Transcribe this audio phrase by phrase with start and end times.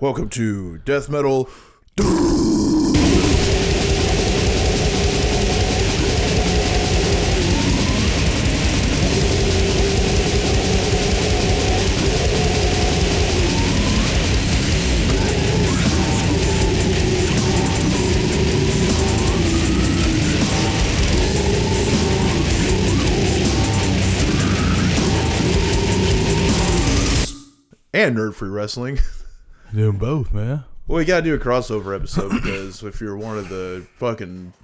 [0.00, 1.48] Welcome to Death Metal.
[28.02, 28.98] And Nerd Free Wrestling.
[29.72, 30.64] Doing both, man.
[30.88, 34.54] Well, we gotta do a crossover episode because if you're one of the fucking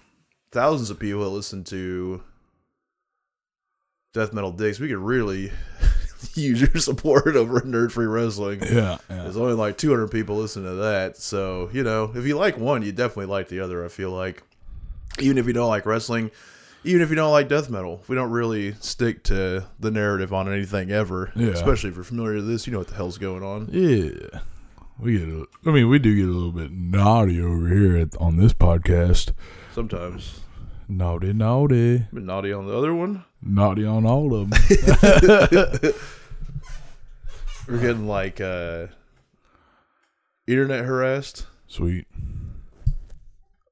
[0.51, 2.21] thousands of people that listen to
[4.13, 5.53] Death Metal Dicks, we could really
[6.35, 8.61] use your support over at Nerd Free Wrestling.
[8.61, 9.23] Yeah, yeah.
[9.23, 12.83] There's only like 200 people listening to that, so you know if you like one,
[12.83, 13.85] you definitely like the other.
[13.85, 14.43] I feel like,
[15.21, 16.33] even if you don't like wrestling,
[16.85, 20.53] even if you don't like death metal, we don't really stick to the narrative on
[20.53, 21.33] anything ever.
[21.35, 21.49] Yeah.
[21.49, 23.69] Especially if you're familiar with this, you know what the hell's going on.
[23.71, 24.41] Yeah.
[24.99, 28.17] We get a, I mean, we do get a little bit naughty over here at,
[28.17, 29.33] on this podcast.
[29.73, 30.41] Sometimes,
[30.89, 31.99] Naughty, naughty.
[32.13, 33.25] been naughty on the other one.
[33.43, 34.59] Naughty on all of them.
[37.69, 38.87] We're getting like uh,
[40.47, 42.07] internet harassed Sweet.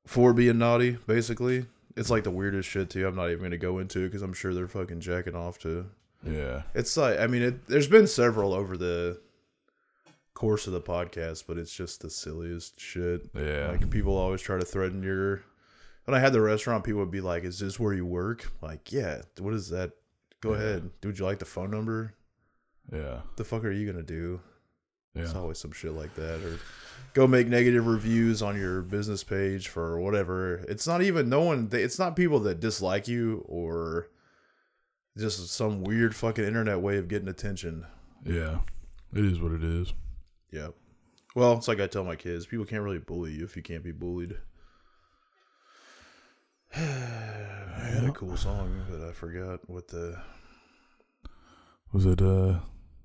[0.07, 0.99] for being naughty.
[1.07, 1.65] Basically,
[1.97, 3.07] it's like the weirdest shit too.
[3.07, 5.87] I'm not even gonna go into it because I'm sure they're fucking jacking off to.
[6.25, 6.63] Yeah.
[6.75, 9.21] It's like I mean, it, there's been several over the
[10.35, 13.29] course of the podcast, but it's just the silliest shit.
[13.35, 13.69] Yeah.
[13.71, 15.43] Like people always try to threaten your.
[16.05, 18.93] When I had the restaurant, people would be like, "Is this where you work?" Like,
[18.93, 19.23] yeah.
[19.39, 19.93] What is that?
[20.41, 20.57] Go Yeah.
[20.59, 20.91] ahead.
[21.05, 22.15] Would you like the phone number?
[22.93, 23.23] Yeah.
[23.37, 24.41] The fuck are you gonna do?
[25.23, 26.43] It's always some shit like that.
[26.43, 26.59] Or
[27.15, 30.65] go make negative reviews on your business page for whatever.
[30.69, 31.69] It's not even no one.
[31.73, 34.09] It's not people that dislike you or
[35.17, 37.87] just some weird fucking internet way of getting attention.
[38.25, 38.59] Yeah.
[39.15, 39.95] It is what it is.
[40.53, 40.75] Yep.
[41.35, 43.85] Well, it's like I tell my kids, people can't really bully you if you can't
[43.85, 44.37] be bullied.
[46.75, 50.21] I had a cool song, but I forgot what the.
[51.93, 52.61] Was it uh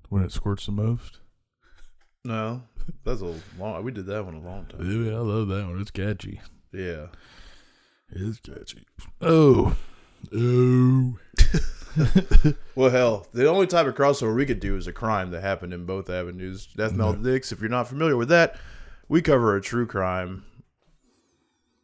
[0.08, 1.20] when it squirts the most?
[2.24, 2.62] No,
[3.04, 3.82] that's a long.
[3.84, 5.06] We did that one a long time.
[5.06, 5.80] Yeah, I love that one.
[5.80, 6.40] It's catchy.
[6.72, 7.06] Yeah.
[8.10, 8.84] It's catchy.
[9.20, 9.76] Oh.
[10.34, 11.18] Oh.
[12.74, 15.74] Well, hell, the only type of crossover we could do is a crime that happened
[15.74, 16.66] in both avenues.
[16.74, 18.56] Death Metal Dicks, if you're not familiar with that,
[19.08, 20.44] we cover a true crime.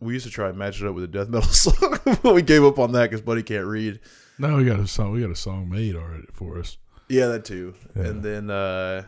[0.00, 2.41] We used to try and match it up with a death metal song, but we
[2.41, 4.00] gave up on that because Buddy can't read.
[4.38, 5.12] No, we got a song.
[5.12, 6.78] We got a song made already for us.
[7.10, 7.75] Yeah, that too.
[7.94, 8.03] Yeah.
[8.05, 9.05] And then uh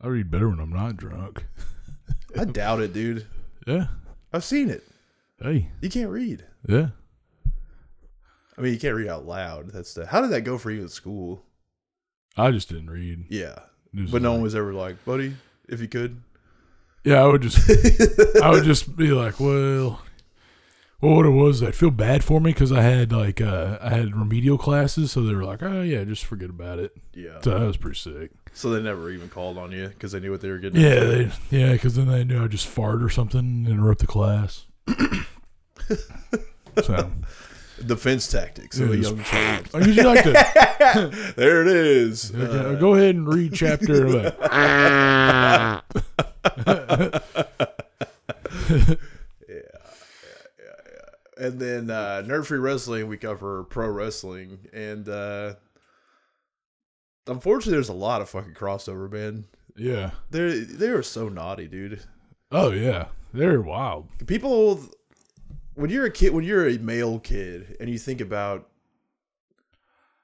[0.00, 1.46] I read better when I'm not drunk.
[2.38, 3.26] I doubt it, dude.
[3.66, 3.86] Yeah.
[4.32, 4.84] I've seen it.
[5.40, 5.70] Hey.
[5.80, 6.44] You can't read.
[6.68, 6.88] Yeah.
[8.58, 9.70] I mean, you can't read out loud.
[9.70, 10.06] That's the.
[10.06, 11.42] How did that go for you at school?
[12.36, 13.24] I just didn't read.
[13.30, 13.58] Yeah,
[13.94, 15.34] but no like- one was ever like, buddy,
[15.68, 16.22] if you could.
[17.04, 17.58] Yeah, I would just,
[18.42, 20.00] I would just be like, well,
[21.00, 23.90] well, what it was, I feel bad for me because I had like, uh, I
[23.90, 26.96] had remedial classes, so they were like, oh yeah, just forget about it.
[27.14, 27.40] Yeah.
[27.42, 28.30] So that was pretty sick.
[28.52, 30.80] So they never even called on you because they knew what they were getting.
[30.80, 31.32] Yeah, into.
[31.50, 34.66] they, yeah, because then they knew I'd just fart or something, interrupt the class.
[36.82, 37.10] so,
[37.84, 39.70] Defense tactics of a young child.
[39.74, 42.34] would you like to There it is.
[42.34, 44.32] okay, Uh, go ahead and read chapter?
[51.38, 55.54] And then uh, Nerd Free Wrestling, we cover pro wrestling, and uh,
[57.26, 59.44] unfortunately, there's a lot of fucking crossover, man.
[59.76, 60.10] yeah.
[60.30, 62.02] They they are so naughty, dude.
[62.50, 64.08] Oh yeah, they're wild.
[64.26, 64.80] People,
[65.74, 68.68] when you're a kid, when you're a male kid, and you think about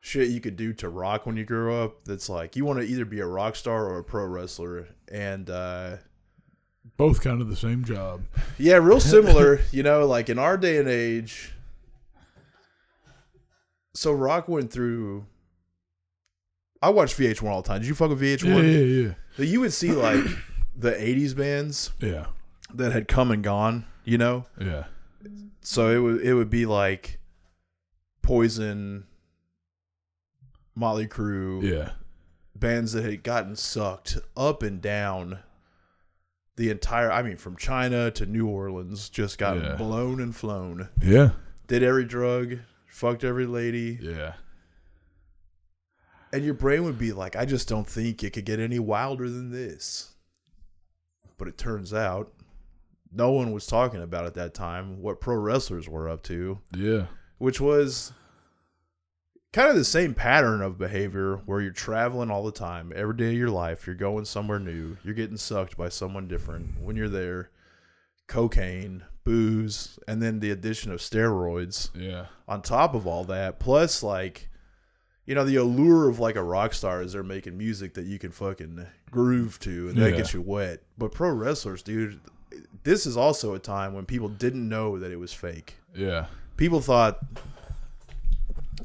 [0.00, 2.84] shit you could do to rock when you grow up, that's like you want to
[2.84, 5.97] either be a rock star or a pro wrestler, and uh,
[6.97, 8.22] Both kind of the same job.
[8.59, 9.60] Yeah, real similar.
[9.72, 11.53] you know, like in our day and age.
[13.94, 15.26] So Rock went through.
[16.81, 17.80] I watched VH1 all the time.
[17.80, 19.07] Did you fuck with VH1?
[19.07, 20.24] yeah, So you would see like
[20.77, 22.27] the '80s bands yeah,
[22.74, 23.84] that had come and gone.
[24.04, 24.84] You know, yeah,
[25.60, 27.21] so it would it would be like
[28.22, 29.04] Poison,
[30.74, 31.92] Motley Crue, yeah,
[32.57, 35.39] bands that had gotten sucked up and down
[36.62, 39.74] the entire I mean from China to New Orleans just got Yeah.
[39.74, 40.88] blown and flown.
[41.03, 41.30] yeah,
[41.66, 43.98] Did every drug, fucked every lady.
[44.00, 44.34] yeah.
[46.32, 49.28] And your brain would be like, I just don't think it could get any wilder
[49.28, 50.14] than this.
[51.36, 52.32] But it turns out
[53.12, 57.06] no one was talking about at that time what pro wrestlers were up to, Yeah.
[57.38, 58.12] which was
[59.53, 63.28] kind of the same pattern of behavior where you're traveling all the time, every day
[63.28, 66.81] of your life, you're going somewhere new, you're getting sucked by someone different.
[66.81, 67.51] When you're there,
[68.27, 72.27] cocaine, booze, and then the addition of steroids Yeah.
[72.49, 74.49] on top of all that, plus like
[75.25, 78.19] you know, the allure of like a rock star is they're making music that you
[78.19, 80.16] can fucking groove to and that Yeah.
[80.16, 80.83] gets you wet.
[80.98, 82.19] But pro wrestlers, dude,
[82.83, 85.77] this is also a time when people didn't know that it was fake.
[85.95, 86.27] Yeah.
[86.57, 87.21] People thought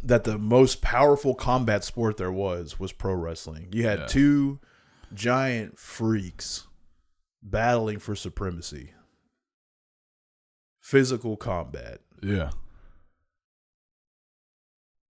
[0.04, 3.70] that the most powerful combat sport there was was pro wrestling.
[3.72, 4.06] You had Yeah.
[4.08, 4.60] two
[5.14, 6.68] giant freaks
[7.42, 8.94] battling for supremacy.
[10.82, 12.02] Physical combat.
[12.24, 12.52] Yeah.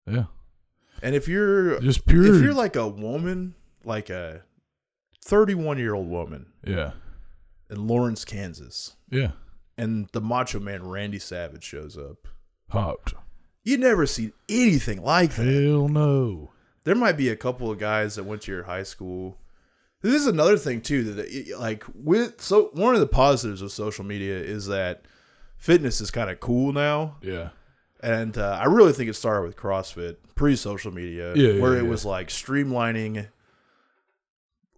[0.07, 0.25] Yeah.
[1.03, 2.35] And if you're Just pure.
[2.37, 3.55] if you're like a woman,
[3.85, 4.43] like a
[5.25, 6.93] 31 year old woman yeah.
[7.69, 9.33] in Lawrence, Kansas, Yeah.
[9.77, 12.29] and the Macho Man Randy Savage shows up,
[12.71, 13.15] Hopped.
[13.67, 15.45] You never see anything like that.
[15.45, 16.51] Hell no.
[16.85, 19.37] There might be a couple of guys that went to your high school.
[20.03, 23.73] This is another thing too that it- like with so one of the positives of
[23.73, 25.03] social media is that
[25.57, 27.17] fitness is kind of cool now.
[27.23, 27.49] Yeah.
[28.01, 31.75] And uh, I really think it started with CrossFit pre social media, Yeah, yeah, where
[31.77, 31.89] it yeah.
[31.89, 33.27] was like streamlining,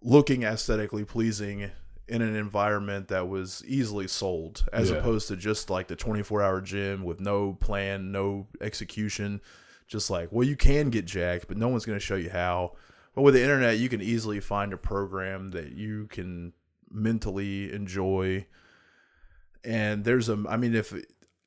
[0.01, 1.69] looking aesthetically pleasing
[2.09, 4.97] in an environment that was easily sold, as Yeah.
[4.97, 9.41] opposed to just like the 24 hour gym with no plan, no execution.
[9.87, 12.75] Just like, well, you can get jacked, but no one's going to show you how.
[13.15, 16.53] But with the internet, you can easily find a program that you can
[16.91, 18.45] mentally enjoy.
[19.63, 20.93] And there's a, I mean, if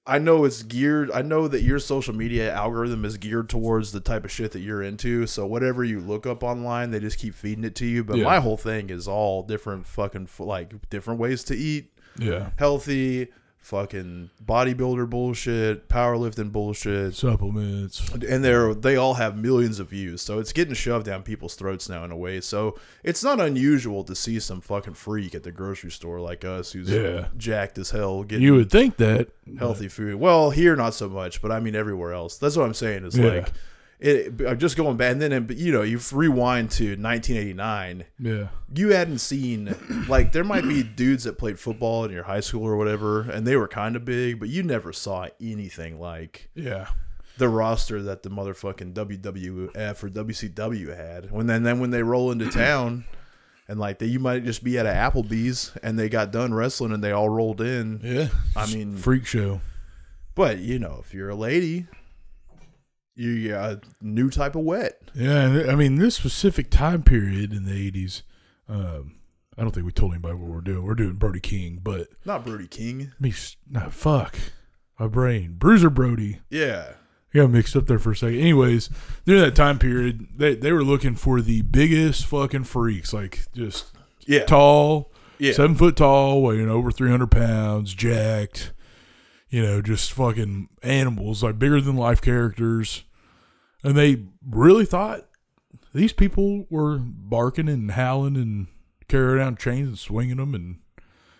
[0.04, 1.12] I know it's geared.
[1.12, 4.58] I know that your social media algorithm is geared towards the type of shit that
[4.60, 5.26] you're into.
[5.28, 8.02] So whatever you look up online, they just keep feeding it to you.
[8.02, 8.24] But Yeah.
[8.24, 12.50] my whole thing is all different fucking like different ways to eat Yeah.
[12.56, 13.28] healthy,
[13.62, 18.06] fucking bodybuilder bullshit, powerlifting bullshit, Supplements.
[18.28, 20.20] and they're they all have millions of views.
[20.20, 22.40] So it's getting shoved down people's throats now in a way.
[22.40, 26.72] So it's not unusual to see some fucking freak at the grocery store like us
[26.72, 27.28] who's Yeah.
[27.36, 29.28] jacked as hell getting You would think that.
[29.58, 30.16] healthy food.
[30.16, 32.36] Well, here not so much, but I mean everywhere else.
[32.38, 33.04] That's what I'm saying.
[33.04, 33.26] Is Yeah.
[33.26, 33.52] like
[34.02, 34.40] it.
[34.46, 38.04] I'm just going back, and then but you know you rewind to 1989.
[38.18, 38.48] Yeah.
[38.74, 39.74] You hadn't seen
[40.08, 43.46] like there might be dudes that played football in your high school or whatever, and
[43.46, 46.88] they were kind of big, but you never saw anything like Yeah.
[47.38, 51.30] the roster that the motherfucking WWF or WCW had.
[51.30, 53.04] When then then when they roll into town.
[53.68, 56.92] And like they, you might just be at an Applebee's and they got done wrestling
[56.92, 58.00] and they all rolled in.
[58.02, 58.28] Yeah.
[58.56, 59.60] I mean, freak show.
[60.34, 61.86] but you know, if you're a lady,
[63.14, 64.98] you got a new type of wet.
[65.14, 68.22] Yeah, I mean this specific time period in the eighties.
[68.68, 69.16] Um,
[69.58, 70.82] I don't think we told anybody what we're doing.
[70.84, 73.12] We're doing Brody King, but Not Brody King.
[73.20, 73.34] me,
[73.68, 74.36] no, fuck
[74.98, 76.40] my brain, Bruiser Brody.
[76.48, 76.92] Yeah.
[77.34, 78.38] got mixed up there for a second.
[78.38, 78.88] Anyways,
[79.26, 83.92] during that time period, they they were looking for the biggest fucking freaks, like just
[84.26, 84.44] Yeah.
[84.44, 85.52] tall, Yeah.
[85.52, 88.72] seven foot tall, weighing over three hundred pounds, jacked.
[89.52, 93.04] You know, just fucking animals, like bigger than life characters.
[93.84, 95.28] And they really thought
[95.92, 98.68] these people were barking and howling and
[99.08, 100.78] carrying around chains and swinging them, and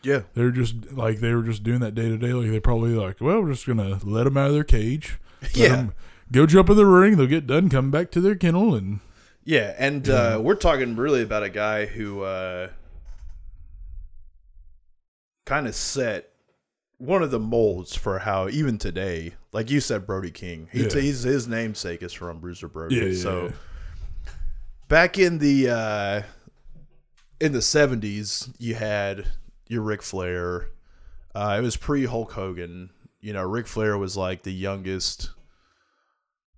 [0.03, 0.25] yeah.
[0.35, 2.35] they're just like they were just doing that day to day.
[2.35, 5.19] Like they probably like, well, we're just gonna let them out of their cage,
[5.55, 5.87] Yeah.
[6.31, 7.17] go jump in the ring.
[7.17, 9.01] They'll get done, come back to their kennel, and
[9.43, 9.75] Yeah.
[9.79, 12.69] And Uh, we're talking really about a guy who uh,
[15.47, 16.32] kind of set
[17.03, 20.69] one of the molds for how even today, like you said, Brody King.
[20.71, 21.01] He, Yeah.
[21.01, 22.95] he's, his namesake is from Bruiser Brody.
[22.95, 23.53] Yeah, yeah, so
[24.89, 26.23] back in the uh,
[27.41, 29.27] in the seventies, you had
[29.69, 30.69] your Ric Flair.
[31.35, 32.91] Uh, it was pre Hulk Hogan.
[33.21, 35.31] You know, Ric Flair was like the youngest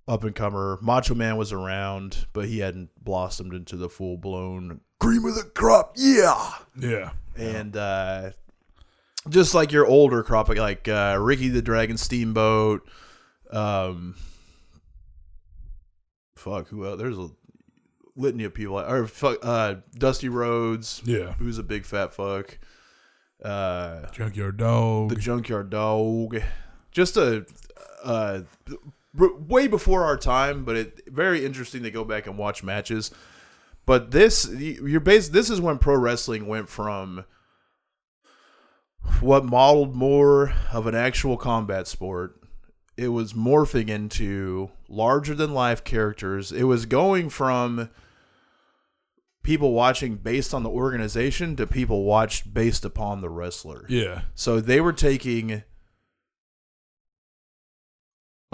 [0.07, 0.79] up and comer.
[0.83, 5.45] Macho Man was around, but he hadn't blossomed into the full blown cream of the
[5.45, 5.95] crop.
[5.97, 8.31] Yeah, yeah, and uh,
[9.29, 12.87] just like your older crop, like uh, Ricky the Dragon Steamboat.
[13.51, 14.17] Um,
[16.37, 16.99] fuck, who else?
[16.99, 17.31] There's a
[18.17, 18.79] litany of people.
[18.79, 21.35] Or fuck, uh, Dusty Rhodes, yeah.
[21.35, 22.59] who's a big fat fuck.
[23.43, 25.11] Uh, Junkyard dog.
[25.11, 26.41] the Junkyard Dog.
[26.91, 27.45] Just a
[28.03, 28.41] uh,
[29.15, 33.11] way before our time, but it very interesting to go back and watch matches.
[33.87, 35.29] But this, you're base.
[35.29, 37.25] This is when pro wrestling went from
[39.21, 42.41] what modeled more of an actual combat sport.
[42.97, 46.53] It was morphing into larger than life characters.
[46.53, 47.91] It was going from
[49.43, 53.85] people watching based on the organization to people watched based upon the wrestler.
[53.89, 55.65] yeah, So they were taking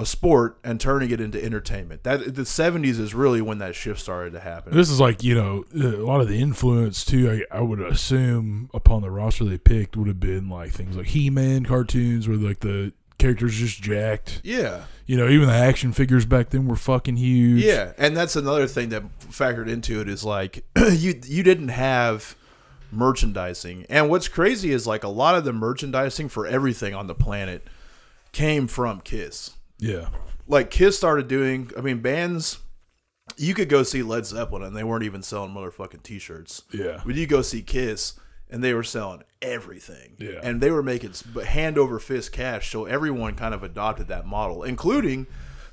[0.01, 2.03] a sport and turning it into entertainment.
[2.05, 4.75] That the '70s is really when that shift started to happen.
[4.75, 7.45] This is like you know a lot of the influence too.
[7.53, 11.09] I, I would assume upon the roster they picked would have been like things like
[11.09, 14.41] He-Man cartoons, where like the characters just jacked.
[14.43, 17.63] yeah, You know, even the action figures back then were fucking huge.
[17.63, 22.35] yeah, and that's another thing that factored into it is like you you didn't have
[22.93, 27.15] merchandising, and what's crazy is like a lot of the merchandising for everything on the
[27.15, 27.67] planet
[28.33, 29.57] came from Kiss.
[29.81, 30.09] Yeah,
[30.47, 31.71] like Kiss started doing.
[31.77, 32.59] I mean, bands.
[33.37, 36.63] You could go see Led Zeppelin and they weren't even selling motherfucking t-shirts.
[36.75, 37.01] yeah.
[37.07, 38.15] But you go see Kiss
[38.51, 40.17] and they were selling everything.
[40.19, 40.41] Yeah.
[40.43, 41.15] And they were making
[41.47, 42.71] hand over fist cash.
[42.73, 45.29] So everyone kind of adopted that model, including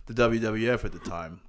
[0.06, 1.42] the WWF at the time.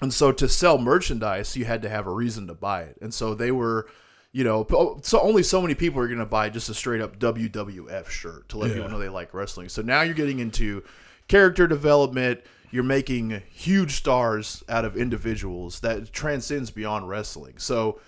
[0.00, 2.96] And so to sell merchandise, you had to have a reason to buy it.
[3.02, 3.86] And so they were,
[4.32, 4.66] you know,
[5.02, 8.48] so only so many people are going to buy just a straight up WWF shirt
[8.48, 8.76] to let Yeah.
[8.76, 9.68] people know they like wrestling.
[9.68, 10.82] So now you're getting into
[11.28, 12.40] character development.
[12.70, 17.58] You're making huge stars out of individuals that transcends beyond wrestling.
[17.58, 18.00] So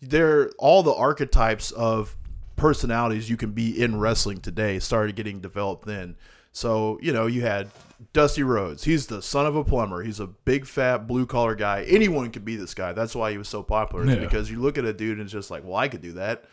[0.00, 2.16] there, all the archetypes of
[2.56, 6.16] personalities you can be in wrestling today started getting developed then.
[6.52, 7.70] So, you know, you had
[8.12, 8.84] Dusty Rhodes.
[8.84, 10.02] He's the son of a plumber.
[10.02, 11.82] He's a big, fat, blue collar guy.
[11.88, 12.92] Anyone could be this guy.
[12.92, 14.04] That's why he was so popular.
[14.04, 14.20] Yeah.
[14.20, 16.44] Because you look at a dude and it's just like, well, I could do that.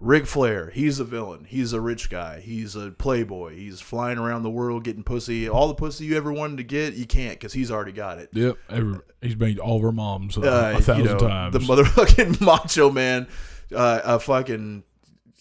[0.00, 1.44] Ric Flair, he's a villain.
[1.44, 2.38] He's a rich guy.
[2.40, 3.56] He's a playboy.
[3.56, 5.48] He's flying around the world getting pussy.
[5.48, 8.28] All the pussy you ever wanted to get, you can't because he's already got it.
[8.32, 8.58] Yep.
[8.70, 11.52] Every, he's made all of our moms a, Uh, a thousand you know, times.
[11.52, 13.26] The motherfucking macho man,
[13.74, 14.84] uh, a fucking,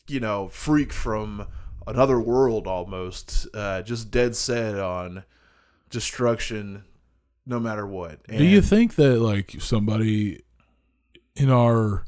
[0.08, 1.48] you know, freak from
[1.86, 5.24] another world almost, uh, just dead set on
[5.92, 6.84] destruction
[7.46, 8.26] no matter what.
[8.28, 10.42] Do you think that like somebody
[11.36, 12.04] in our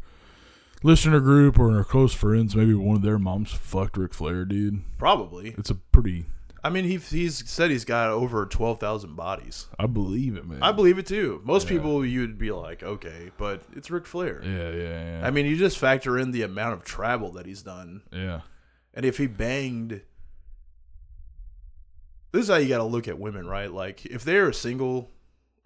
[0.83, 4.45] listener group or in our close friends, maybe one of their moms fucked Ric Flair,
[4.45, 4.81] dude?
[4.97, 5.55] Probably.
[5.57, 6.25] It's a pretty.
[6.61, 9.67] I mean, he, he's said he's got over 12,000 bodies.
[9.79, 10.59] I believe it, man.
[10.61, 11.41] I believe it too.
[11.45, 11.77] Most Yeah.
[11.77, 14.41] people you'd be like, okay, but it's Ric Flair.
[14.43, 15.21] yeah, yeah, yeah.
[15.27, 18.01] I mean, you just factor in the amount of travel that he's done.
[18.11, 18.41] yeah,
[18.93, 20.01] And if he banged,
[22.31, 23.71] this is how you got to look at women, right?
[23.71, 25.09] Like if they're single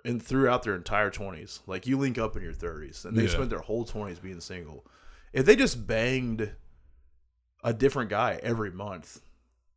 [0.05, 3.29] and throughout their entire twenties, like you link up in your thirties, and they Yeah.
[3.29, 4.85] spent their whole twenties being single.
[5.33, 6.51] If they just banged
[7.63, 9.21] a different guy every month,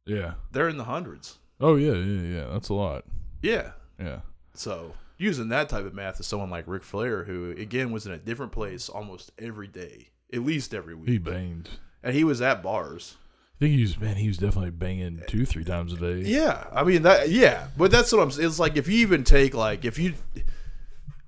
[0.05, 0.35] yeah.
[0.53, 1.39] they're in the hundreds.
[1.61, 2.47] Oh yeah, yeah, yeah.
[2.53, 3.05] That's a lot.
[3.43, 3.73] Yeah.
[3.99, 4.21] Yeah,
[4.53, 8.13] So using that type of math is someone like Ric Flair, who again was in
[8.13, 11.71] a different place almost every day, at least every week, he banged.
[12.03, 13.17] and he was at bars.
[13.55, 14.17] I think he was man.
[14.17, 16.29] He was definitely banging two, three times a day.
[16.29, 17.31] Yeah, I mean that.
[17.31, 18.45] Yeah, but that's what I'm.
[18.45, 20.13] It's like if you even take like if you,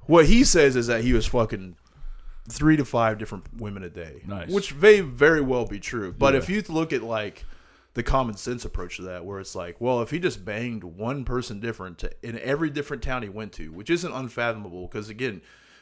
[0.02, 1.76] what he says is that he was fucking
[2.48, 4.48] three to five different women a day, Nice.
[4.50, 6.12] which may very well be true.
[6.12, 6.38] But Yeah.
[6.40, 7.44] if you look at like
[7.94, 11.24] the common sense approach to that, where it's like, well, if he just banged one
[11.24, 15.40] person different to, in every different town he went to, which isn't unfathomable, because again,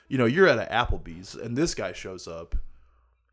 [0.08, 2.56] you know, you're at an Applebee's and this guy shows up,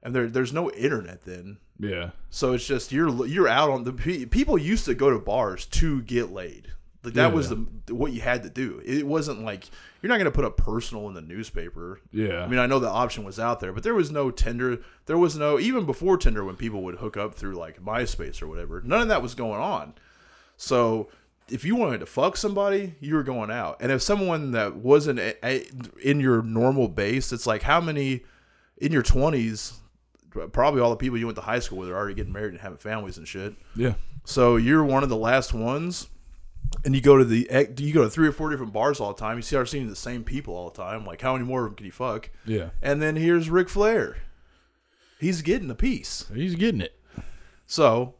[0.01, 1.57] and there there's no internet then.
[1.79, 5.65] yeah, So it's just you're you're out on the people used to go to bars
[5.67, 6.73] to get laid.
[7.03, 7.57] Like that was Yeah.
[7.88, 8.81] the what you had to do.
[8.86, 9.65] It wasn't like
[10.01, 12.00] you're not going to put a personal in the newspaper.
[12.12, 12.43] yeah.
[12.43, 14.79] I mean, I know the option was out there, but there was no Tinder.
[15.05, 18.48] There was no even before Tinder when people would hook up through like MySpace or
[18.48, 18.81] whatever.
[18.86, 19.93] None of that was going on.
[20.57, 21.10] So
[21.50, 23.77] if you wanted to fuck somebody, you were going out.
[23.81, 25.65] And if someone that wasn't a, a,
[26.01, 28.24] in your normal base, it's like how many
[28.77, 29.74] in your 20s
[30.51, 32.62] probably all the people you went to high school with are already getting married and
[32.62, 33.53] having families and shit.
[33.75, 33.93] yeah,
[34.24, 36.07] So you're one of the last ones,
[36.86, 39.20] and you go to the you go to three or four different bars all the
[39.20, 39.38] time.
[39.38, 41.06] You start seeing the same people all the time.
[41.06, 42.30] Like how many more of them can you fuck?
[42.46, 42.70] yeah.
[42.82, 44.18] And then here's Ric Flair.
[45.20, 46.25] He's getting a piece.
[46.34, 47.00] He's getting it.
[47.65, 48.15] So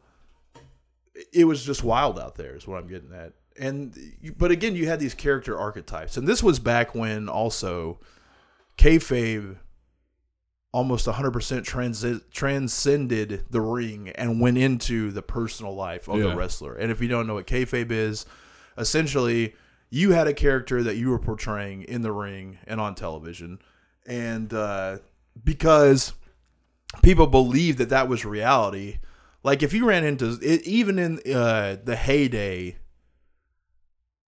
[1.32, 3.34] it was just wild out there, is what I'm getting at.
[3.60, 3.96] And
[4.38, 8.00] but again, you had these character archetypes, and this was back when also
[8.78, 9.58] kayfabe
[10.72, 11.32] almost 100%
[11.64, 16.30] transi- transcended the ring and went into the personal life of Yeah.
[16.32, 16.74] the wrestler.
[16.74, 18.26] And if you don't know what kayfabe is,
[18.78, 19.56] essentially
[19.90, 23.60] you had a character that you were portraying in the ring and on television,
[24.08, 24.98] and uh,
[25.44, 26.14] because
[27.02, 29.00] people believed that that was reality.
[29.44, 32.78] Like if you ran into it, even in uh, the heyday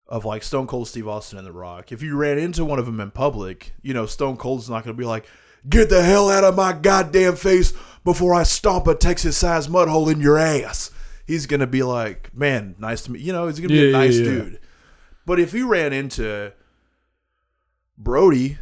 [0.06, 2.86] of like Stone Cold Steve Austin and The Rock, if you ran into one of
[2.86, 5.25] them in public, you know Stone Cold's not going to be like,
[5.67, 10.08] "Get the hell out of my goddamn face before I stomp a Texas-sized mud hole
[10.10, 10.91] in your ass."
[11.27, 13.81] He's going to be like, "Man, nice to meet." You know, he's going to be
[13.81, 14.24] Yeah, a nice yeah.
[14.24, 14.60] dude.
[15.25, 16.53] But if you ran into
[17.98, 18.57] Brody,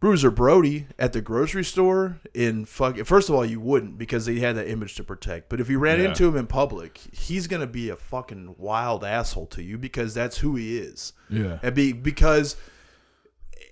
[0.00, 2.96] Bruiser Brody at the grocery store in fuck.
[3.04, 5.48] First of all, you wouldn't because he had that image to protect.
[5.48, 6.10] But if you ran Yeah.
[6.10, 10.38] into him in public, he's gonna be a fucking wild asshole to you because that's
[10.38, 11.12] who he is.
[11.30, 11.58] Yeah.
[11.62, 12.56] And be because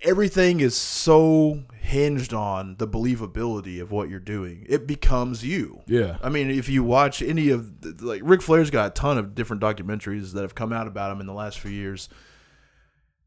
[0.01, 4.65] everything is so hinged on the believability of what you're doing.
[4.67, 5.81] It becomes you.
[5.87, 6.17] Yeah.
[6.21, 9.35] I mean, if you watch any of the, like Ric Flair's got a ton of
[9.35, 12.09] different documentaries that have come out about him in the last few years.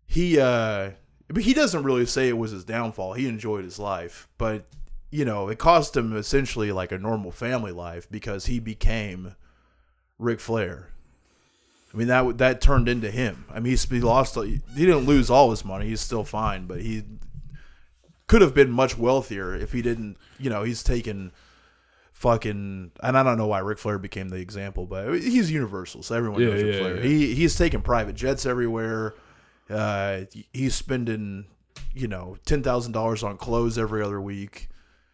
[0.06, 0.90] He uh
[1.28, 3.12] but he doesn't really say it was his downfall.
[3.12, 4.66] He enjoyed his life, but
[5.10, 9.34] you know, it cost him essentially like a normal family life because he became
[10.18, 10.88] Ric Flair.
[11.92, 13.44] I mean that that turned into him.
[13.50, 15.86] I mean he's, he lost he didn't lose all his money.
[15.88, 17.02] He's still fine, but he
[18.26, 20.16] could have been much wealthier if he didn't.
[20.38, 21.32] You know, he's taken
[22.12, 26.14] fucking and I don't know why Ric Flair became the example, but he's universal, so
[26.14, 26.96] everyone Yeah, knows Ric yeah, Flair.
[26.96, 27.02] yeah.
[27.02, 29.14] He he's taking private jets everywhere.
[29.68, 31.46] Uh, he's spending
[31.94, 34.68] you know ten thousand dollars on clothes every other week.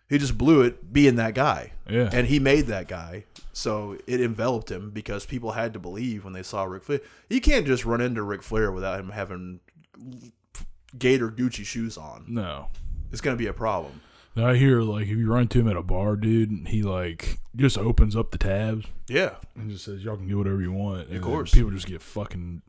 [0.09, 2.09] He just blew it being that guy, Yeah.
[2.13, 3.25] and he made that guy.
[3.53, 7.01] So it enveloped him because people had to believe when they saw Ric Flair.
[7.31, 9.61] You can't just run into Ric Flair without him having
[10.99, 12.25] Gator Gucci shoes on.
[12.29, 12.69] no.
[13.13, 14.01] It's gonna be a problem.
[14.35, 17.39] Now I hear like if you run to him at a bar, dude, he like
[17.55, 21.03] just opens up the tabs Yeah, and just says y'all can get whatever you want.
[21.07, 21.53] And then course.
[21.53, 22.63] people just get fucking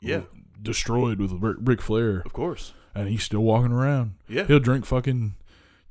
[0.00, 0.22] yeah,
[0.60, 2.72] destroyed with Ric Flair, of course.
[2.94, 4.14] and he's still walking around.
[4.28, 5.36] Yeah, He'll drink fucking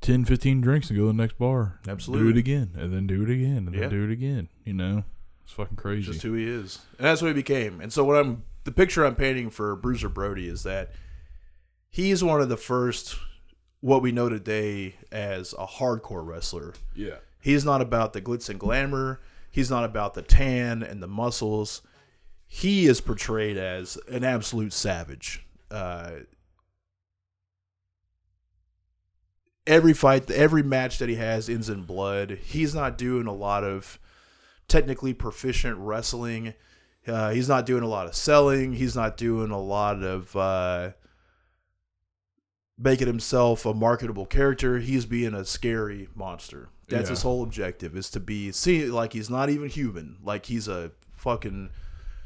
[0.04, 1.80] 10, 15 drinks and go to the next bar.
[1.88, 2.32] Absolutely.
[2.32, 3.80] Do it again, and then do it again, and Yeah.
[3.82, 4.48] then do it again.
[4.64, 5.04] You know,
[5.42, 6.12] it's fucking crazy.
[6.12, 7.80] just who he is, and that's what he became.
[7.80, 10.92] And so what I'm the picture I'm painting for Bruiser Brody is that
[11.90, 13.16] he's one of the first
[13.80, 16.72] what we know today as a hardcore wrestler.
[16.94, 17.16] yeah.
[17.40, 19.20] He's not about the glitz and glamour.
[19.50, 21.82] He's not about the tan and the muscles.
[22.46, 25.44] He is portrayed as an absolute savage.
[25.70, 26.20] Uh,
[29.66, 32.38] every fight, every match that he has ends in blood.
[32.42, 33.98] He's not doing a lot of
[34.68, 36.54] technically proficient wrestling.
[37.06, 38.74] Uh, he's not doing a lot of selling.
[38.74, 40.90] He's not doing a lot of uh,
[42.78, 44.78] making himself a marketable character.
[44.80, 46.68] He's being a scary monster.
[46.88, 47.10] That's Yeah.
[47.10, 50.16] his whole objective is to be see like he's not even human.
[50.22, 51.70] Like he's a fucking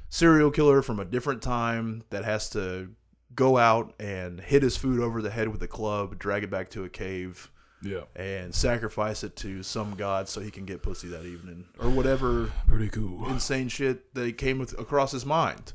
[0.08, 2.90] serial killer from a different time that has to
[3.38, 6.68] go out and hit his food over the head with a club, drag it back
[6.70, 8.02] to a cave, Yeah.
[8.16, 12.50] and sacrifice it to some god so he can get pussy that evening or whatever
[12.66, 13.28] Pretty cool.
[13.28, 15.72] insane shit that came with, across his mind.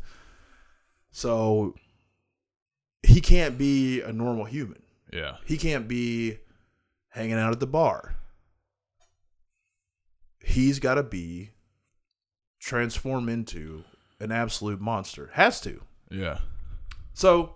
[1.12, 1.76] So
[3.02, 4.84] he can't be a normal human.
[5.14, 5.38] Yeah.
[5.46, 6.40] He can't be
[7.12, 8.16] hanging out at the bar.
[10.44, 11.52] He's got to be
[12.60, 13.86] transform into
[14.20, 15.30] an absolute monster.
[15.34, 15.82] Has to.
[16.12, 16.40] Yeah.
[17.14, 17.56] So,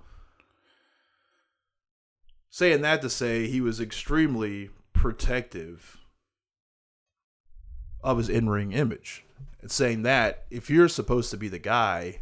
[2.49, 5.97] saying that to say he was extremely protective
[8.03, 9.23] of his in ring image.
[9.61, 12.21] And saying that if you're supposed to be the guy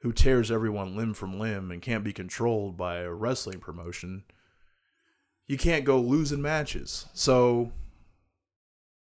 [0.00, 4.24] who tears everyone limb from limb and can't be controlled by a wrestling promotion,
[5.46, 7.06] you can't go losing matches.
[7.14, 7.72] So,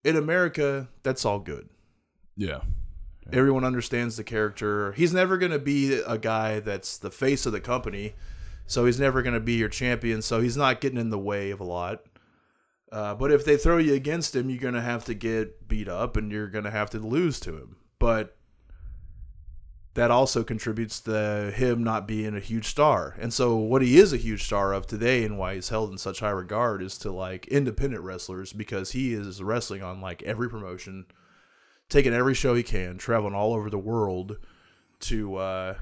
[0.02, 1.68] in America, that's all good.
[2.36, 2.60] Yeah.
[3.32, 4.92] Everyone understands the character.
[4.92, 8.14] He's never going to be a guy that's the face of the company.
[8.66, 10.22] So he's never going to be your champion.
[10.22, 12.04] So he's not getting in the way of a lot.
[12.92, 15.88] Uh, but if they throw you against him, you're going to have to get beat
[15.88, 17.76] up and you're going to have to lose to him.
[17.98, 18.36] But
[19.94, 23.16] that also contributes to him not being a huge star.
[23.20, 25.98] And so what he is a huge star of today and why he's held in
[25.98, 30.48] such high regard is to like independent wrestlers because he is wrestling on like every
[30.48, 31.06] promotion
[31.90, 34.38] taking every show he can, traveling all over the world
[35.00, 35.74] to uh,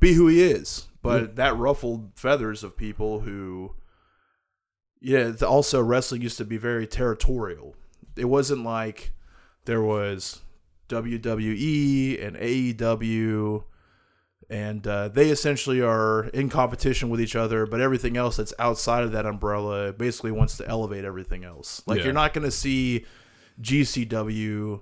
[0.00, 0.86] be who he is.
[1.02, 1.28] But Yeah.
[1.34, 3.74] that ruffled feathers of people who,
[5.00, 7.74] yeah, also wrestling used to be very territorial.
[8.16, 9.12] It wasn't like
[9.66, 10.40] there was
[10.88, 13.64] WWE and AEW,
[14.48, 17.66] and uh, they essentially are in competition with each other.
[17.66, 21.82] But everything else that's outside of that umbrella basically wants to elevate everything else.
[21.86, 22.04] Like Yeah.
[22.04, 23.04] you're not going to see
[23.60, 24.80] GCW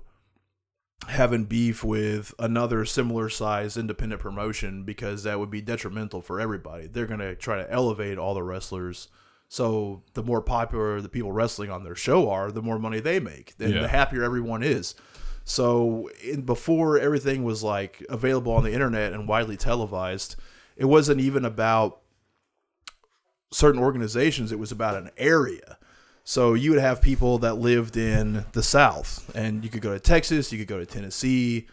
[1.07, 6.87] having beef with another similar size independent promotion because that would be detrimental for everybody.
[6.87, 9.07] They're going to try to elevate all the wrestlers.
[9.47, 13.19] So the more popular the people wrestling on their show are, the more money they
[13.19, 13.55] make.
[13.57, 13.81] Then Yeah.
[13.81, 14.95] the happier everyone is.
[15.43, 20.35] So in, before everything was like available on the internet and widely televised,
[20.75, 22.01] it wasn't even about
[23.51, 24.51] certain organizations.
[24.51, 25.77] It was about an area.
[26.27, 29.99] So you would have people that lived in the South, and you could go to
[29.99, 31.67] Texas, you could go to Tennessee,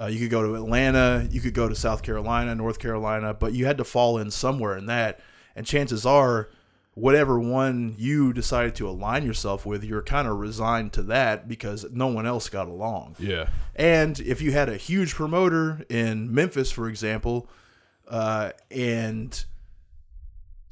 [0.00, 3.52] uh, you could go to Atlanta, you could go to South Carolina, North Carolina, but
[3.52, 5.20] you had to fall in somewhere in that.
[5.54, 6.50] And chances are,
[6.94, 11.86] whatever one you decided to align yourself with, you're kind of resigned to that because
[11.92, 13.14] no one else got along.
[13.20, 13.48] Yeah.
[13.76, 17.48] And if you had a huge promoter in Memphis, for example,
[18.08, 19.44] uh, and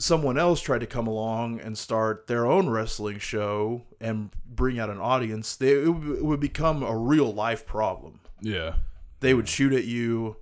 [0.03, 4.91] someone else tried to come along and start their own wrestling show and bring out
[4.91, 8.21] an audience, they, it, would, it would become a real life problem.
[8.41, 8.75] Yeah.
[9.21, 10.39] They would shoot at you,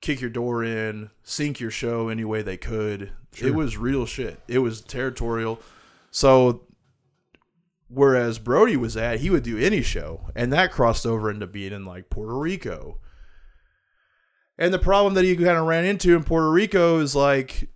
[0.00, 3.12] kick your door in, sink your show any way they could.
[3.34, 3.48] Sure.
[3.48, 4.40] It was real shit.
[4.48, 5.60] It was territorial.
[6.10, 6.62] So
[7.88, 11.74] whereas Brody was at, he would do any show, and that crossed over into being
[11.74, 12.98] in like Puerto Rico.
[14.58, 17.68] And the problem that he kind of ran into in Puerto Rico is like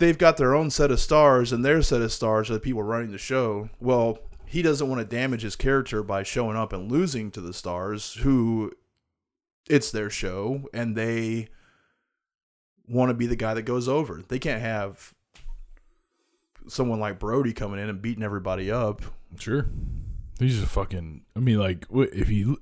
[0.00, 2.82] they've got their own set of stars, and their set of stars are the people
[2.82, 3.70] running the show.
[3.78, 7.52] Well, he doesn't want to damage his character by showing up and losing to the
[7.52, 8.72] stars, who
[9.68, 11.48] it's their show, and they
[12.88, 14.22] want to be the guy that goes over.
[14.26, 15.14] They can't have
[16.66, 19.02] someone like Brody coming in and beating everybody up.
[19.38, 19.66] Sure.
[20.40, 21.22] He's a fucking.
[21.36, 22.60] I mean, like, if you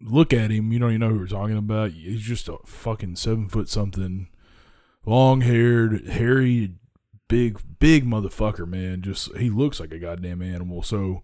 [0.00, 1.92] look at him, you don't even know who we're talking about.
[1.92, 4.28] He's just a fucking seven foot something,
[5.06, 6.72] long haired, hairy,
[7.28, 9.02] big, big motherfucker, man.
[9.02, 10.82] Just he looks like a goddamn animal.
[10.82, 11.22] So,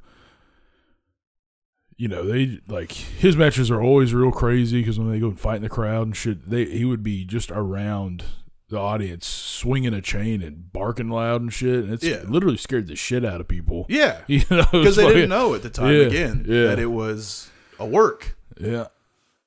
[1.97, 5.39] you know, they like his matches are always real crazy because when they go and
[5.41, 8.25] fight in the crowd and shit, they he would be just around
[8.69, 11.85] the audience swinging a chain and barking loud and shit.
[11.85, 12.23] And it's Yeah.
[12.27, 13.87] literally scared the shit out of people.
[13.89, 14.23] Yeah.
[14.27, 16.65] You know, Because they fucking- didn't know at the time, Yeah, again, yeah.
[16.69, 18.37] that it was a work.
[18.59, 18.87] Yeah,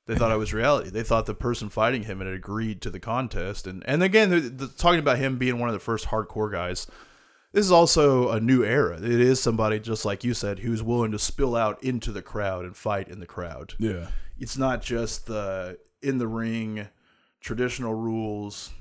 [0.08, 0.89] They thought it was reality.
[0.89, 3.67] They thought the person fighting him had agreed to the contest.
[3.67, 6.88] And, and again, the, the, talking about him being one of the first hardcore guys,
[7.52, 8.96] this is also a new era.
[8.96, 12.63] It is somebody, just like you said, who's willing to spill out into the crowd
[12.63, 13.74] and fight in the crowd.
[13.80, 14.08] yeah,
[14.39, 16.88] it's not just the in the ring
[17.41, 18.72] traditional rules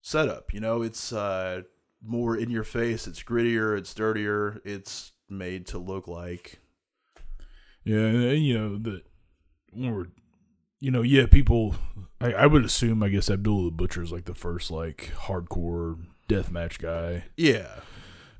[0.00, 1.62] setup you know it's uh
[2.02, 6.58] more in your face it's grittier it's dirtier it's made to look like
[7.84, 7.96] yeah.
[7.96, 9.02] And, you know the
[9.72, 10.06] when we're,
[10.80, 11.74] you know, yeah, people.
[12.20, 15.98] I, I would assume, I guess, Abdullah the Butcher is like the first like hardcore
[16.28, 17.24] deathmatch guy.
[17.36, 17.80] yeah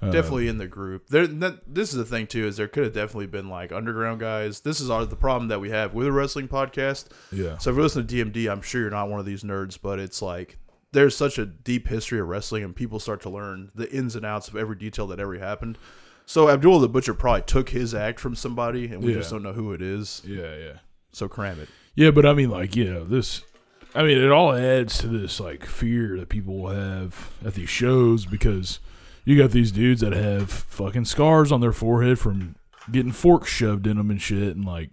[0.00, 2.82] definitely um, in the group there that, this is the thing too is there could
[2.82, 6.08] have definitely been like underground guys this is our, the problem that we have with
[6.08, 9.20] a wrestling podcast Yeah, So if you're listening to DMD, I'm sure you're not one
[9.20, 10.58] of these nerds, but it's like
[10.92, 14.24] there's such a deep history of wrestling, and people start to learn the ins and
[14.26, 15.78] outs of every detail that ever happened.
[16.32, 19.18] So Abdullah the Butcher probably took his act from somebody, and we Yeah.
[19.18, 20.22] just don't know who it is.
[20.26, 20.72] yeah, yeah.
[21.12, 21.68] So cram it.
[21.94, 23.42] Yeah, but I mean, like, you know, this.
[23.94, 27.68] I mean, it all adds to this like fear that people will have at these
[27.68, 28.80] shows because
[29.26, 32.54] you got these dudes that have fucking scars on their forehead from
[32.90, 34.88] getting forks shoved in them and shit, and like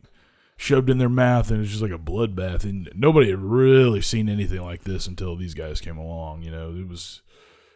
[0.57, 2.65] shoved in their mouth, and it's just like a bloodbath.
[2.65, 6.43] And nobody had really seen anything like this until these guys came along.
[6.43, 7.21] You know, it was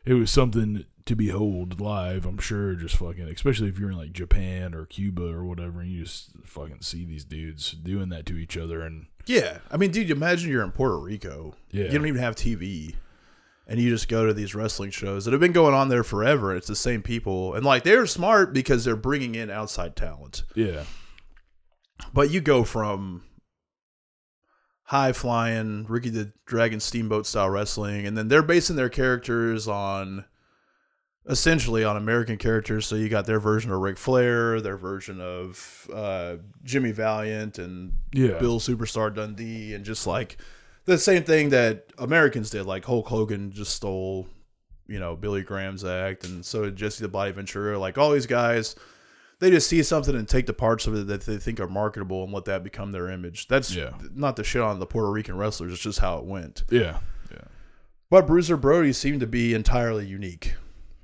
[0.06, 2.26] it was something to behold live.
[2.26, 5.92] I'm sure, just fucking, especially if you're in like Japan or Cuba or whatever, and
[5.92, 9.92] you just fucking see these dudes doing that to each other, and Yeah, I mean,
[9.92, 11.56] dude, imagine you're in Puerto Rico.
[11.72, 11.86] Yeah.
[11.86, 12.96] You don't even have TV,
[13.68, 16.56] and you just go to these wrestling shows that have been going on there forever.
[16.56, 20.44] It's the same people, and like they're smart because they're bringing in outside talent.
[20.56, 20.84] yeah,
[22.14, 23.24] But you go from
[24.94, 30.26] high flying Ricky the Dragon Steamboat style wrestling, and then they're basing their characters on
[31.28, 32.86] essentially on American characters.
[32.86, 37.94] So you got their version of Ric Flair, their version of uh, Jimmy Valiant, and
[38.14, 40.38] yeah, Bill Superstar Dundee, and just like
[40.86, 42.68] the same thing that Americans did.
[42.68, 44.28] Like Hulk Hogan just stole,
[44.86, 47.80] you know, Billy Graham's act, and so did Jesse the Body Ventura.
[47.80, 48.76] Like all these guys,
[49.44, 52.24] they just see something and take the parts of it that they think are marketable
[52.24, 53.48] and let that become their image.
[53.48, 53.92] That's Yeah.
[54.16, 55.74] not the shit on the Puerto Rican wrestlers.
[55.74, 56.64] It's just how it went.
[56.70, 57.00] yeah,
[57.32, 57.40] yeah,
[58.10, 60.56] But Bruiser Brody seemed to be entirely unique.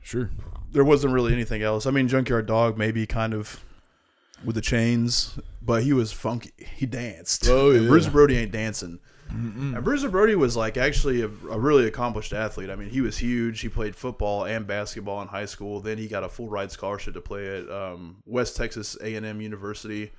[0.02, 0.32] sure,
[0.72, 1.86] There wasn't really anything else.
[1.86, 3.60] I mean, Junkyard Dog maybe kind of
[4.46, 6.52] with the chains, but he was funky.
[6.58, 7.48] He danced.
[7.50, 7.88] Oh, yeah.
[7.88, 9.00] Bruiser Brody ain't dancing.
[9.32, 12.70] And Bruiser Brody was like actually a, a really accomplished athlete.
[12.70, 13.62] I mean, he was huge.
[13.62, 15.80] He played football and basketball in high school.
[15.82, 19.26] Then he got a full ride scholarship to play at um, West Texas A and
[19.26, 20.12] M University.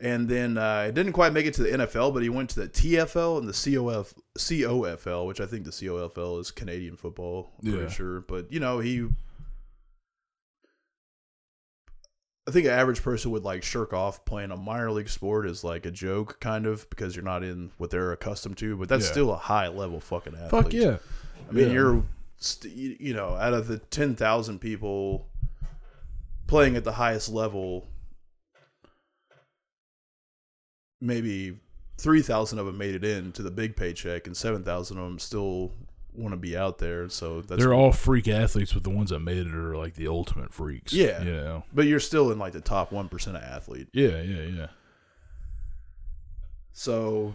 [0.00, 2.60] And then uh, he didn't quite make it to the NFL, but he went to
[2.60, 7.50] the TFL and the COF, COFL, which I think the COFL is Canadian football.
[7.62, 7.76] I'm Yeah.
[7.78, 8.20] pretty sure.
[8.20, 9.08] But you know, he
[12.48, 15.62] I think an average person would like shirk off playing a minor league sport as
[15.62, 18.74] like a joke, kind of, because you're not in what they're accustomed to.
[18.76, 19.12] But that's Yeah.
[19.12, 20.50] still a high level fucking athlete.
[20.64, 20.96] fuck yeah,
[21.48, 21.72] I mean, Yeah.
[21.74, 22.04] you're,
[22.64, 25.28] you know, out of the ten thousand people
[26.46, 27.86] playing at the highest level,
[31.00, 31.58] maybe
[31.98, 35.04] three thousand of them made it in to the big paycheck, and seven thousand of
[35.04, 35.72] them still
[36.18, 37.08] want to be out there.
[37.08, 40.08] So that's They're all freak athletes, but the ones that made it are like the
[40.08, 40.92] ultimate freaks.
[40.92, 41.22] Yeah.
[41.22, 41.62] Yeah.
[41.72, 43.88] but you're still in like the top one percent of athlete.
[43.92, 44.20] Yeah.
[44.22, 44.42] Yeah.
[44.42, 44.66] Yeah.
[46.72, 47.34] So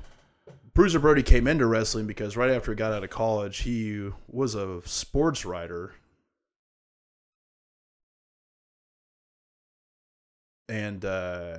[0.74, 4.56] Bruiser Brody came into wrestling because right after he got out of college, he was
[4.56, 5.94] a sports writer.
[10.70, 11.58] And uh,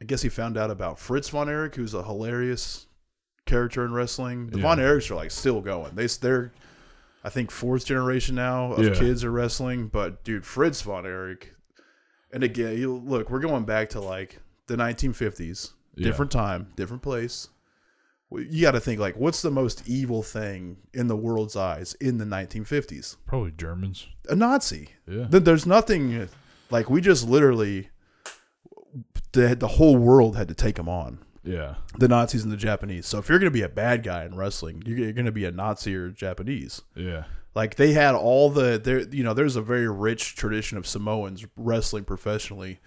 [0.00, 2.86] I guess he found out about Fritz von Erich, who's a hilarious
[3.46, 4.48] character in wrestling.
[4.48, 4.62] The Yeah.
[4.62, 5.94] Von Erichs are like still going.
[5.94, 6.52] They they're
[7.22, 8.94] I think fourth generation now of Yeah.
[8.94, 11.54] kids are wrestling, but dude, Fritz von Erich.
[12.32, 16.04] And again, you look, we're going back to like the 1950s, Yeah.
[16.06, 17.48] different time, different place.
[18.30, 22.18] You got to think like, what's the most evil thing in the world's eyes in
[22.18, 23.16] the 1950s?
[23.26, 24.08] Probably Germans.
[24.28, 24.88] A Nazi.
[25.06, 25.28] Yeah.
[25.28, 26.28] Th- There's nothing
[26.70, 27.90] like we just literally
[29.32, 31.74] the the whole world had to take them on Yeah.
[31.98, 33.06] the Nazis and the Japanese.
[33.06, 35.44] So if you're going to be a bad guy in wrestling, you're, going to be
[35.44, 36.82] a Nazi or Japanese.
[36.94, 37.24] Yeah.
[37.54, 41.44] Like they had all the there, you know, there's a very rich tradition of Samoans
[41.56, 42.80] wrestling professionally.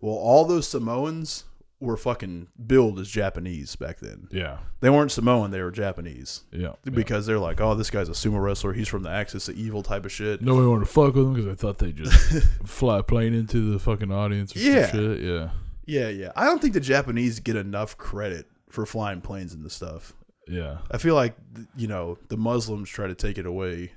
[0.00, 1.44] Well, all those Samoans
[1.80, 4.28] were fucking billed as Japanese back then.
[4.30, 4.58] Yeah.
[4.80, 6.72] They weren't Samoan; they were Japanese Yeah.
[6.84, 6.90] yeah.
[6.92, 8.72] because they're like, oh, this guy's a sumo wrestler.
[8.72, 10.40] He's from the Axis of Evil type of shit.
[10.40, 12.14] Nobody wanted to fuck with them because I thought they just
[12.64, 14.90] fly plane into the fucking audience or some Yeah.
[14.90, 15.20] shit.
[15.20, 15.50] Yeah.
[15.86, 16.32] Yeah, yeah.
[16.36, 20.12] I don't think the Japanese get enough credit for flying planes and the stuff.
[20.48, 20.78] Yeah.
[20.90, 21.36] I feel like
[21.76, 23.92] you know the Muslims try to take it away,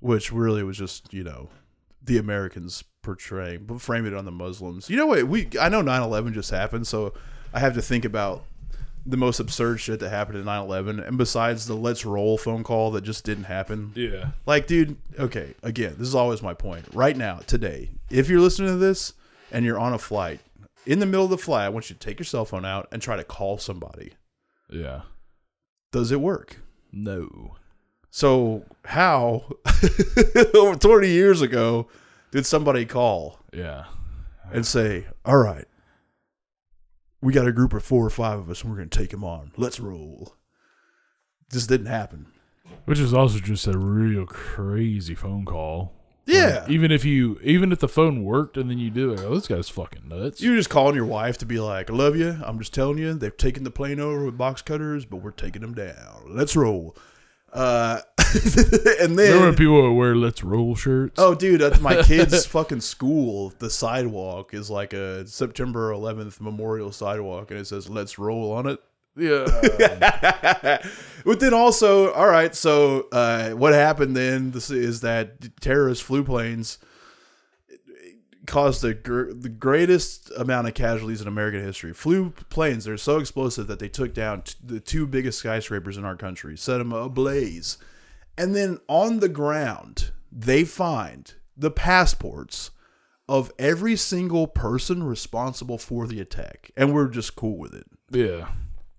[0.00, 1.50] which really was just you know
[2.02, 4.88] the Americans portraying, but frame it on the Muslims.
[4.90, 5.26] You know what?
[5.28, 7.12] We I know 9/11 just happened, so
[7.52, 8.44] I have to think about
[9.06, 12.90] the most absurd shit that happened in 9/11, and besides the "Let's roll" phone call
[12.92, 13.92] that just didn't happen.
[13.94, 14.30] Yeah.
[14.44, 16.86] Like, dude, okay, again, this is always my point.
[16.92, 19.14] Right now, today, if you're listening to this
[19.50, 20.40] and you're on a flight,
[20.88, 22.88] in the middle of the flight, I want you to take your cell phone out
[22.90, 24.14] and try to call somebody.
[24.70, 25.02] Yeah.
[25.92, 26.60] Does it work?
[26.90, 27.56] No.
[28.10, 29.44] So how
[30.54, 31.88] over 20 years ago
[32.30, 33.84] did somebody call Yeah.
[34.50, 35.66] and say, "All right,
[37.20, 39.10] we got a group of four or five of us, and we're going to take
[39.10, 39.52] them on.
[39.56, 40.34] Let's roll."
[41.50, 42.26] This didn't happen.
[42.86, 45.92] Which is also just a real crazy phone call.
[46.28, 49.20] Yeah, Like, even if you, even if the phone worked and then you do it,
[49.20, 50.40] oh, this guy's fucking nuts.
[50.42, 52.38] you're just calling your wife to be like, "I love you.
[52.44, 55.62] I'm just telling you, they've taken the plane over with box cutters, but we're taking
[55.62, 56.24] them down.
[56.28, 56.96] Let's roll."
[57.52, 58.00] Uh,
[58.34, 61.14] and Remember then when people would wear "Let's Roll" shirts?
[61.18, 66.92] Oh, dude, at my kid's fucking school, the sidewalk is like a September 11th memorial
[66.92, 68.80] sidewalk, and it says "Let's roll" on it.
[69.18, 70.78] Yeah.
[71.24, 76.24] but then also, all right, so uh, what happened then this is that terrorist flu
[76.24, 76.78] planes
[78.46, 81.92] caused the, gr- the greatest amount of casualties in American history.
[81.92, 86.04] Flu planes, they're so explosive that they took down t- the two biggest skyscrapers in
[86.04, 87.78] our country, set them ablaze.
[88.36, 92.70] And then on the ground, they find the passports
[93.28, 96.70] of every single person responsible for the attack.
[96.76, 97.86] And we're just cool with it.
[98.10, 98.48] yeah.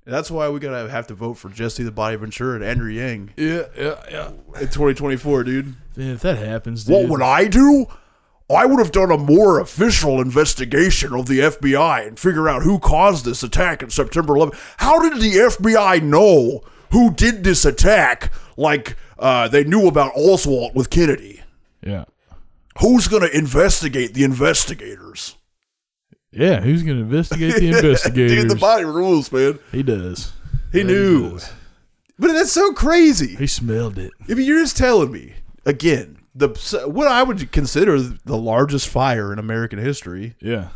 [0.09, 3.31] That's why we gotta have to vote for Jesse the Body Ventura and Andrew Yang
[3.37, 3.63] Yeah.
[3.77, 3.95] Yeah.
[4.11, 4.27] Yeah.
[4.59, 5.75] in 2024, dude.
[5.95, 6.95] Man, if that happens, dude.
[6.95, 7.85] What would I do?
[8.51, 12.79] I would have done a more official investigation of the FBI and figure out who
[12.79, 14.55] caused this attack on September 11th.
[14.77, 18.33] How did the FBI know who did this attack?
[18.57, 21.41] Like uh, they knew about Oswald with Kennedy.
[21.85, 22.05] yeah.
[22.81, 25.35] Who's gonna investigate the investigators?
[26.31, 26.61] Yeah.
[26.61, 28.43] Who's gonna investigate the investigators?
[28.43, 29.59] Dude, the body rules, man.
[29.71, 30.33] he does.
[30.71, 31.31] He knew.
[31.31, 31.51] does.
[32.19, 33.35] But that's so crazy.
[33.35, 34.11] He smelled it.
[34.27, 36.49] If you're just telling me again, the
[36.85, 40.69] what I would consider the largest fire in American history, Yeah.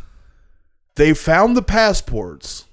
[0.96, 2.64] they found the passports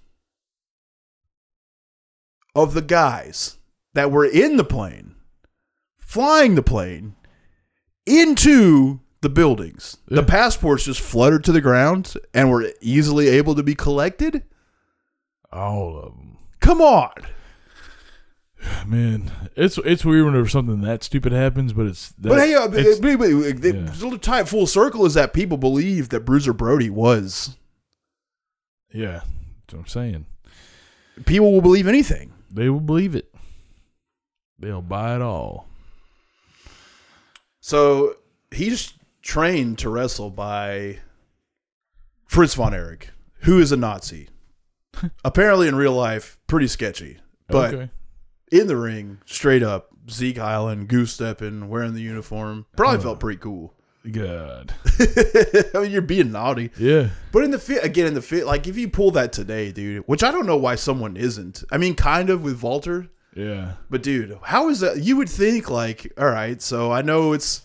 [2.56, 3.58] of the guys
[3.94, 5.16] that were in the plane,
[6.00, 7.16] flying the plane
[8.06, 9.98] into the buildings.
[10.08, 14.44] The passports just fluttered to the ground and were easily able to be collected.
[15.52, 16.38] All of them.
[16.60, 17.12] Come on.
[18.86, 22.10] Man, it's it's weird whenever something that stupid happens, but it's.
[22.20, 24.10] That, But hey, uh, it's- but- but- but- yeah.
[24.12, 27.58] to tie it full circle is that people believe that Bruiser Brody was.
[28.94, 29.22] yeah,
[29.66, 30.26] that's what I'm saying.
[31.26, 32.34] People will believe anything.
[32.52, 33.34] They will believe it.
[34.60, 35.68] They'll buy it all.
[37.62, 38.16] So
[38.52, 41.00] he's trained to wrestle by
[42.26, 43.10] Fritz von Erich,
[43.42, 44.30] who is a Nazi.
[45.26, 47.18] Apparently, in real life, pretty sketchy.
[47.48, 47.90] But okay.
[48.52, 53.02] in the ring, straight up, Sieg Heiling, goose stepping, wearing the uniform, probably Oh.
[53.02, 53.74] felt pretty cool.
[54.10, 54.74] God.
[55.00, 56.72] I mean, you're being naughty.
[56.78, 57.10] Yeah.
[57.32, 60.04] But in the fit, again, in the fit, like if you pull that today, dude,
[60.08, 61.64] which I don't know why someone isn't.
[61.72, 63.74] I mean, kind of with Walter, Yeah.
[63.92, 64.98] But dude, how is that?
[65.04, 67.62] You would think like, all right, so I know it's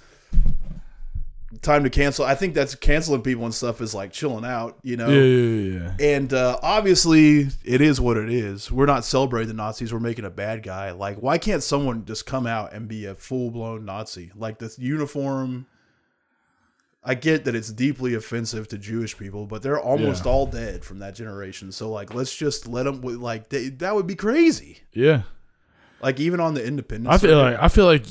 [1.63, 2.25] time to cancel.
[2.25, 5.09] I think that's canceling people and stuff is like chilling out, you know.
[5.09, 6.15] Yeah, yeah, yeah.
[6.17, 8.71] And uh, obviously, it is what it is.
[8.71, 9.93] We're not celebrating the Nazis.
[9.93, 10.91] We're making a bad guy.
[10.93, 14.31] Like, why can't someone just come out and be a full blown Nazi?
[14.35, 15.67] Like this uniform.
[17.09, 20.31] I get that it's deeply offensive to Jewish people, but they're almost Yeah.
[20.33, 21.71] all dead from that generation.
[21.71, 23.01] So, like, let's just let them.
[23.01, 24.81] Like, they, that would be crazy.
[24.93, 25.23] Yeah.
[26.07, 27.13] Like, even on the Independence.
[27.13, 27.53] I feel circuit.
[27.55, 28.05] like I feel like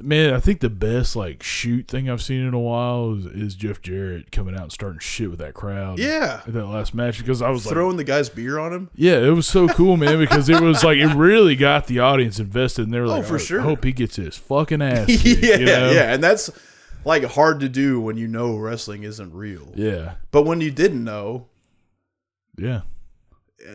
[0.00, 3.54] man, I think the best like shoot thing I've seen in a while is, is
[3.54, 5.98] Jeff Jarrett coming out and starting shit with that crowd.
[5.98, 8.90] yeah, At that last match because I was like throwing the guy's beer on him.
[8.94, 12.38] Yeah, it was so cool, man, because it was like it really got the audience
[12.38, 13.60] invested and they were Oh, like, for I sure.
[13.60, 15.08] hope he gets his fucking ass.
[15.24, 15.90] yeah, you know?
[15.92, 16.48] yeah, and that's
[17.04, 19.70] like hard to do when you know wrestling isn't real.
[19.74, 20.14] Yeah.
[20.30, 21.48] But when you didn't know,
[22.56, 22.80] Yeah.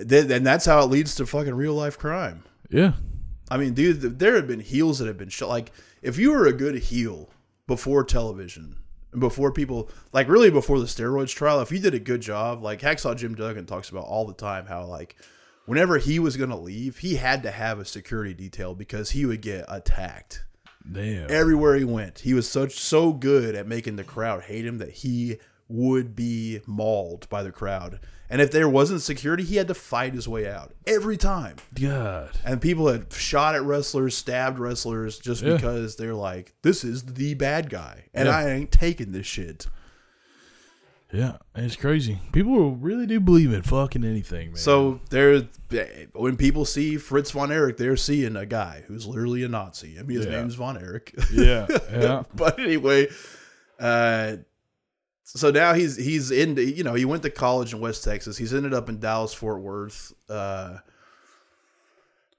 [0.03, 2.43] then and that's how it leads to fucking real life crime.
[2.71, 2.93] Yeah.
[3.49, 5.49] I mean, dude, there have been heels that have been shot.
[5.49, 7.29] Like, if you were a good heel
[7.67, 8.75] before television,
[9.17, 12.81] before people, like, really before the steroids trial, if you did a good job, like
[12.81, 15.15] Hacksaw Jim Duggan talks about all the time, how, like,
[15.65, 19.25] whenever he was going to leave, he had to have a security detail because he
[19.25, 20.43] would get attacked
[20.91, 21.29] Damn.
[21.29, 22.19] everywhere he went.
[22.19, 25.38] He was such so good at making the crowd hate him that he
[25.69, 27.99] would be mauled by the crowd.
[28.32, 31.55] And if there wasn't security, he had to fight his way out every time.
[31.79, 32.32] God.
[32.45, 35.55] And people had shot at wrestlers, stabbed wrestlers just Yeah.
[35.55, 38.05] because they're like, this is the bad guy.
[38.13, 38.38] And Yeah.
[38.38, 39.67] I ain't taking this shit.
[41.12, 41.38] Yeah.
[41.55, 42.19] It's crazy.
[42.32, 44.58] People really do believe in fucking anything, man.
[44.58, 45.41] So there,
[46.13, 49.97] when people see Fritz von Erich, they're seeing a guy who's literally a Nazi.
[49.99, 50.34] I mean, his Yeah.
[50.34, 51.15] name's von Erich.
[51.34, 51.65] Yeah.
[51.91, 52.23] Yeah.
[52.36, 53.08] but anyway,
[53.79, 54.38] uh,
[55.36, 56.58] so now he's he's in.
[56.58, 58.38] You know, he went to college in West Texas.
[58.38, 60.13] He's ended up in Dallas Fort Worth.
[60.30, 60.78] Uh,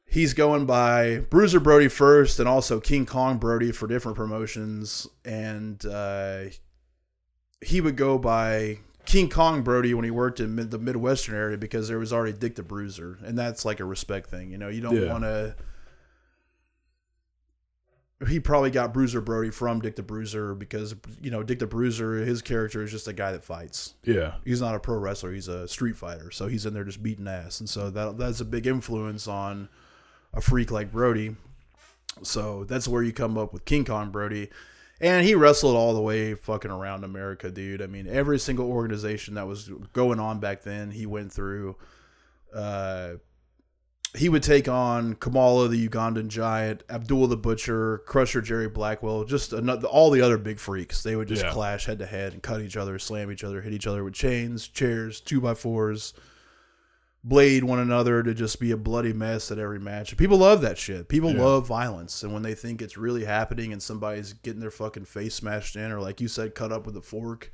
[0.07, 5.07] he's going by Bruiser Brody first, and also King Kong Brody for different promotions.
[5.24, 6.44] And uh,
[7.61, 11.59] he would go by King Kong Brody when he worked in mid, the Midwestern area
[11.59, 14.50] because there was already Dick the Bruiser, and that's like a respect thing.
[14.50, 15.12] You know, you don't Yeah.
[15.12, 15.55] want to
[18.28, 22.16] he probably got Bruiser Brody from Dick the Bruiser because you know Dick the Bruiser,
[22.16, 23.94] his character is just a guy that fights.
[24.04, 24.35] Yeah.
[24.44, 26.30] He's not a pro wrestler; he's a street fighter.
[26.30, 29.68] So he's in there just beating ass, and so that that's a big influence on
[30.35, 31.37] a freak like Brody.
[32.22, 34.50] So that's where you come up with King Kong Brody,
[35.00, 37.80] and he wrestled all the way fucking around America, dude.
[37.80, 41.76] I mean, every single organization that was going on back then, he went through.
[42.54, 43.14] Uh,
[44.16, 49.52] he would take on Kamala, the Ugandan giant, Abdullah the Butcher, Crusher Jerry Blackwell, just
[49.52, 51.02] another, all the other big freaks.
[51.02, 51.52] They would just Yeah.
[51.52, 54.14] clash head to head and cut each other, slam each other, hit each other with
[54.14, 56.12] chains, chairs, two by fours,
[57.22, 60.16] blade one another to just be a bloody mess at every match.
[60.16, 61.06] People love that shit.
[61.08, 61.42] People Yeah.
[61.42, 65.34] love violence, and when they think it's really happening and somebody's getting their fucking face
[65.36, 67.52] smashed in, or like you said, cut up with a fork,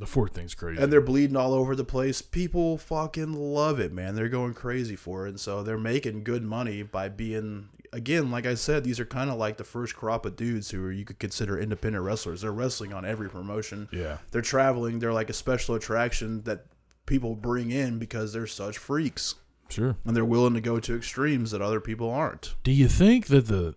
[0.00, 0.82] The fourth thing's crazy.
[0.82, 2.20] and they're bleeding all over the place.
[2.22, 4.14] People fucking love it, man.
[4.16, 7.68] They're going crazy for it, and so they're making good money by being.
[7.92, 10.84] Again, like I said, these are kind of like the first crop of dudes who
[10.86, 12.40] are, you could consider independent wrestlers.
[12.42, 13.88] They're wrestling on every promotion.
[13.92, 14.18] yeah.
[14.30, 15.00] They're traveling.
[15.00, 16.66] They're like a special attraction that
[17.06, 19.34] people bring in because they're such freaks,
[19.68, 19.96] Sure.
[20.04, 22.54] and they're willing to go to extremes that other people aren't.
[22.62, 23.74] Do you think that the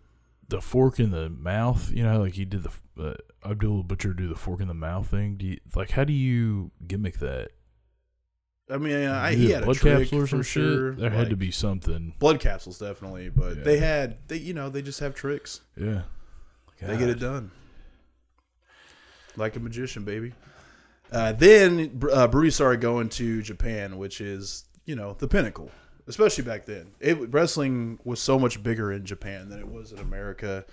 [0.50, 2.72] the fork in the mouth, you know, like he did the
[3.04, 3.14] uh,
[3.50, 5.36] Abdullah Butcher do the fork in the mouth thing?
[5.38, 7.50] Do you like how do you gimmick that?
[8.70, 10.96] I mean, I, he had a blood trick capsule or for sure.
[10.96, 12.16] There had to be something.
[12.18, 13.64] blood capsules, definitely, but Yeah.
[13.64, 15.62] they had they you know they just have tricks.
[15.78, 16.04] Yeah.
[16.82, 17.52] They get it done.
[19.36, 20.34] Like a magician, baby.
[21.12, 25.72] Uh, then uh, Brody started going to Japan, which is, you know, the pinnacle,
[26.08, 26.88] especially back then.
[27.00, 30.66] It, wrestling was so much bigger in Japan than it was in America,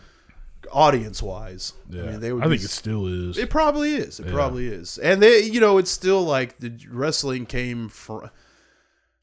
[0.73, 1.73] audience wise.
[1.89, 2.03] Yeah.
[2.03, 3.39] I I, mean, they would think be- it still is.
[3.39, 4.21] it probably is.
[4.21, 4.33] It Yeah.
[4.33, 4.99] probably is.
[4.99, 8.31] And they, you know, it's still like the wrestling came from.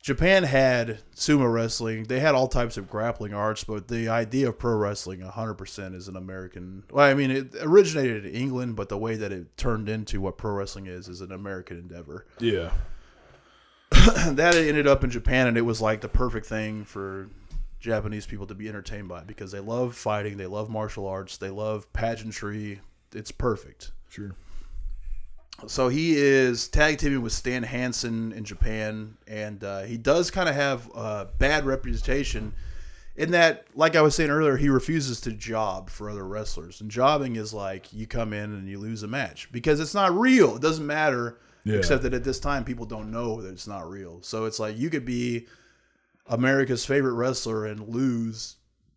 [0.01, 2.03] Japan had sumo wrestling.
[2.03, 6.07] They had all types of grappling arts, but the idea of pro wrestling 100% is
[6.07, 6.83] an American.
[6.91, 10.37] Well, I mean, it originated in England, but the way that it turned into what
[10.37, 12.25] pro wrestling is is an American endeavor.
[12.39, 12.71] yeah.
[14.35, 17.29] that ended up in Japan, and it was like the perfect thing for
[17.79, 21.49] Japanese people to be entertained by because they love fighting, they love martial arts, they
[21.49, 22.81] love pageantry.
[23.13, 23.91] It's perfect.
[24.09, 24.35] Sure.
[25.65, 30.47] So he is tag teaming with Stan Hansen in Japan, and uh, he does kind
[30.47, 32.53] of have a bad reputation
[33.17, 36.81] in that, like I was saying earlier, he refuses to job for other wrestlers.
[36.81, 40.15] And jobbing is like you come in and you lose a match because it's not
[40.15, 40.55] real.
[40.55, 41.77] It doesn't matter, Yeah.
[41.77, 44.21] except that at this time people don't know that it's not real.
[44.21, 45.47] So it's like you could be
[46.27, 48.55] America's favorite wrestler and lose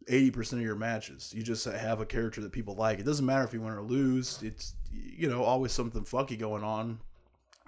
[0.08, 1.32] eighty percent of your matches.
[1.34, 2.98] You just have a character that people like.
[2.98, 4.42] It doesn't matter if you win or lose.
[4.42, 7.00] It's you know always something funky going on.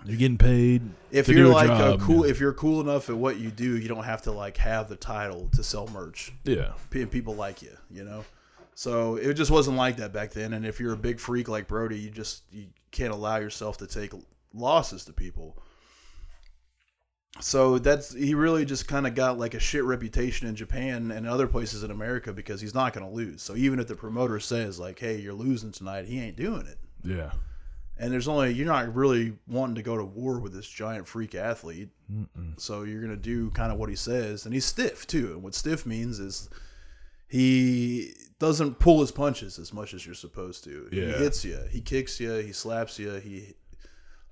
[0.05, 0.83] You're getting paid.
[1.13, 3.77] If you're a like job, a cool, if you're cool enough at what you do,
[3.77, 6.33] you don't have to like have the title to sell merch.
[6.45, 6.73] Yeah.
[6.93, 8.25] And people like you, you know.
[8.75, 10.55] So it just wasn't like that back then.
[10.55, 13.87] And if you're a big freak like Brody, you just you can't allow yourself to
[13.87, 14.13] take
[14.55, 15.63] losses to people.
[17.41, 21.27] So that's he really just kind of got like a shit reputation in Japan and
[21.27, 23.41] other places in America because he's not going to lose.
[23.43, 26.79] So even if the promoter says like, "Hey, you're losing tonight," he ain't doing it.
[27.03, 27.33] Yeah.
[27.99, 31.35] And there's only you're not really wanting to go to war with this giant freak
[31.35, 31.89] athlete.
[32.59, 35.33] So you're gonna do kind of what he says, and he's stiff too.
[35.33, 36.51] And what stiff means is
[37.29, 40.89] he doesn't pull his punches as much as you're supposed to.
[40.93, 41.07] Yeah.
[41.07, 43.55] He hits you, he kicks you, he slaps you, he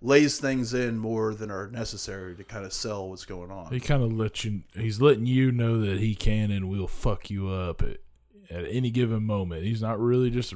[0.02, 3.72] lays things in more than are necessary to kind of sell what's going on.
[3.72, 4.62] He kind of lets you.
[4.74, 7.98] He's letting you know that he can and will fuck you up at,
[8.50, 9.64] at any given moment.
[9.64, 10.54] He's not really just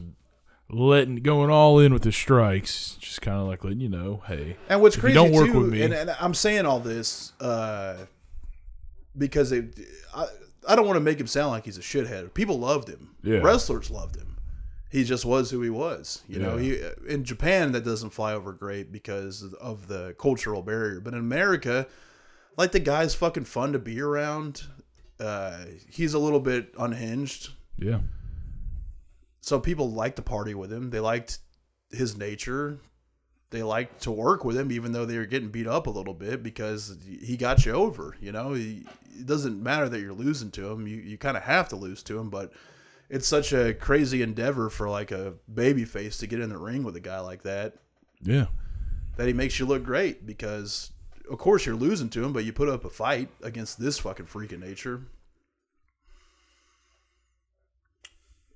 [0.70, 2.96] letting going all in with the strikes.
[3.00, 5.72] Just kind of like letting you know, hey, And what's crazy don't work too, with
[5.72, 8.06] me- and, and I'm saying all this uh,
[9.16, 9.78] because it,
[10.14, 10.26] I,
[10.66, 12.32] I don't want to make him sound like he's a shithead.
[12.32, 13.10] People loved him.
[13.22, 13.38] Yeah.
[13.38, 14.33] Wrestlers loved him.
[14.94, 16.22] He just was who he was.
[16.28, 21.00] You know, he, in Japan that doesn't fly over great because of the cultural barrier.
[21.00, 21.88] But in America,
[22.56, 24.62] like the guy's fucking fun to be around.
[25.18, 27.50] Uh, he's a little bit unhinged.
[27.76, 28.02] yeah,
[29.40, 30.90] So people liked to party with him.
[30.90, 31.38] They liked
[31.90, 32.78] his nature.
[33.50, 36.14] They liked to work with him, even though they were getting beat up a little
[36.14, 38.16] bit because he got you over.
[38.20, 38.84] You know, he,
[39.18, 40.86] it doesn't matter that you're losing to him.
[40.86, 42.52] You you kind of have to lose to him, but
[43.14, 46.82] it's such a crazy endeavor for like a baby face to get in the ring
[46.82, 47.74] with a guy like that
[48.24, 48.46] yeah,
[49.16, 50.90] that he makes you look great because
[51.30, 54.26] of course you're losing to him, but you put up a fight against this fucking
[54.26, 55.02] freak of nature.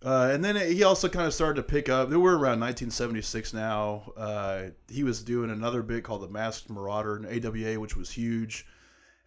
[0.04, 2.08] Uh, and then he also kind of started to pick up.
[2.08, 4.12] We're around 1976 now.
[4.16, 8.64] Uh, he was doing another bit called the Masked Marauder in AWA, which was huge.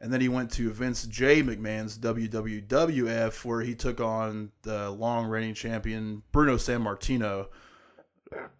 [0.01, 1.43] And then he went to Vince J.
[1.43, 7.47] McMahon's WWF, where he took on the long reigning champion Bruno Sammartino.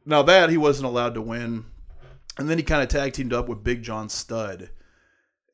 [0.06, 1.66] Now that he wasn't allowed to win,
[2.38, 4.70] and then he kind of tag teamed up with Big John Studd,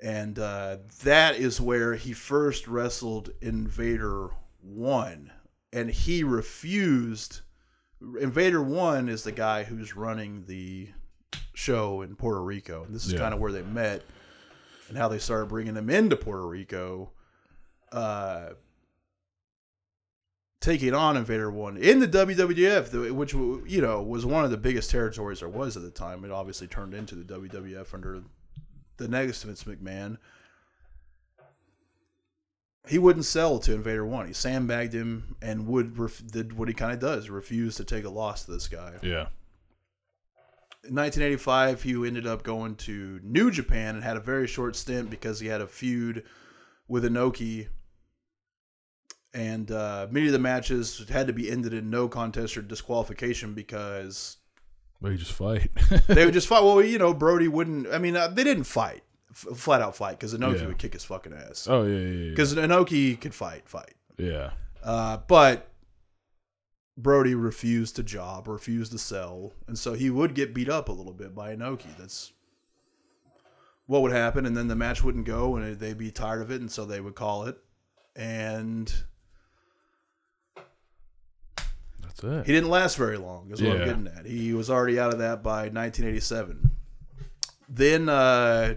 [0.01, 4.29] and uh, that is where he first wrestled Invader
[4.61, 5.31] One,
[5.71, 7.41] and he refused.
[8.19, 10.89] Invader One is the guy who's running the
[11.53, 13.19] show in Puerto Rico, and this is Yeah.
[13.19, 14.03] kind of where they met
[14.87, 17.11] and how they started bringing them into Puerto Rico.
[17.91, 18.49] Uh,
[20.59, 24.89] taking on Invader One in the WWF, which you know was one of the biggest
[24.89, 26.25] territories there was at the time.
[26.25, 28.23] It obviously turned into the WWF under
[28.97, 30.17] the next Vince McMahon.
[32.87, 34.27] He wouldn't sell to Invader One.
[34.27, 38.05] He sandbagged him and would ref- did what he kind of does: refuse to take
[38.05, 38.93] a loss to this guy.
[39.03, 39.27] yeah,
[40.87, 45.09] In 1985, he ended up going to New Japan and had a very short stint
[45.09, 46.23] because he had a feud
[46.87, 47.67] with Inoki.
[49.33, 53.53] And uh, many of the matches had to be ended in no contest or disqualification
[53.53, 54.37] because
[55.03, 55.69] you just fight.
[56.07, 56.63] they would just fight.
[56.63, 57.87] Well, you know, Brody wouldn't.
[57.93, 60.67] I mean, uh, they didn't fight, f- flat out fight, because Inoki Yeah.
[60.67, 61.67] would kick his fucking ass.
[61.69, 62.29] oh yeah, yeah, yeah.
[62.31, 63.93] Because Inoki could fight, fight.
[64.17, 65.67] yeah, Uh, but
[66.97, 70.91] Brody refused to job, refused to sell, and so he would get beat up a
[70.91, 71.95] little bit by Inoki.
[71.95, 72.33] That's
[73.85, 76.59] what would happen, and then the match wouldn't go, and they'd be tired of it,
[76.59, 77.57] and so they would call it.
[78.15, 78.91] And
[82.01, 82.47] that's it.
[82.47, 84.25] he didn't last very long, is what I'm getting at.
[84.25, 86.71] He was already out of that by 1987.
[87.69, 88.73] Then uh,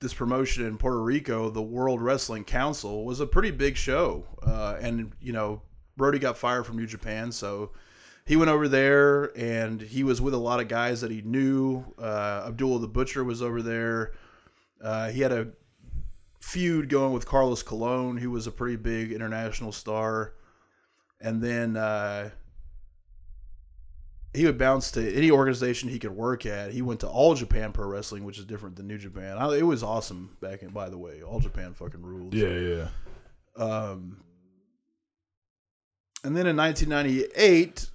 [0.00, 4.76] this promotion in Puerto Rico, the World Wrestling Council, was a pretty big show, uh,
[4.80, 5.60] and you know
[5.96, 7.72] Brody got fired from New Japan, so
[8.26, 11.84] he went over there and he was with a lot of guys that he knew.
[11.98, 14.12] Uh, Abdullah the Butcher was over there.
[14.82, 15.48] Uh, he had a
[16.40, 20.34] feud going with Carlos Colon, who was a pretty big international star,
[21.20, 21.76] and then.
[21.76, 22.30] Uh,
[24.34, 26.72] he would bounce to any organization he could work at.
[26.72, 29.38] He went to All Japan Pro Wrestling, which is different than New Japan.
[29.38, 30.70] I, it was awesome back in.
[30.70, 32.34] By the way, All Japan fucking rules.
[32.34, 33.64] Yeah, yeah.
[33.64, 34.24] Um,
[36.24, 37.90] and then in 1998,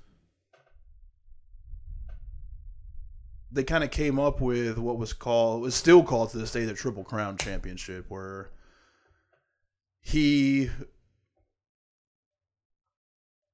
[3.51, 6.63] they kind of came up with what was called, was still called to this day,
[6.63, 8.51] the Triple Crown Championship, where
[9.99, 10.69] he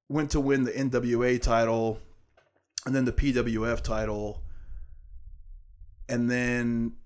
[0.10, 2.00] went to win the NWA title
[2.86, 4.44] and then the PWF title.
[6.10, 6.98] And then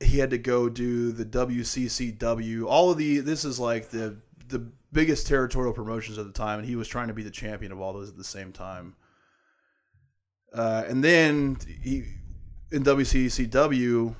[0.00, 2.66] he had to go do the WCCW.
[2.66, 4.16] All of the this is like the
[4.48, 4.58] the
[4.92, 7.80] biggest territorial promotions at the time, and he was trying to be the champion of
[7.80, 8.96] all those at the same time.
[10.52, 12.04] Uh, and then he
[12.72, 14.14] in WCCW,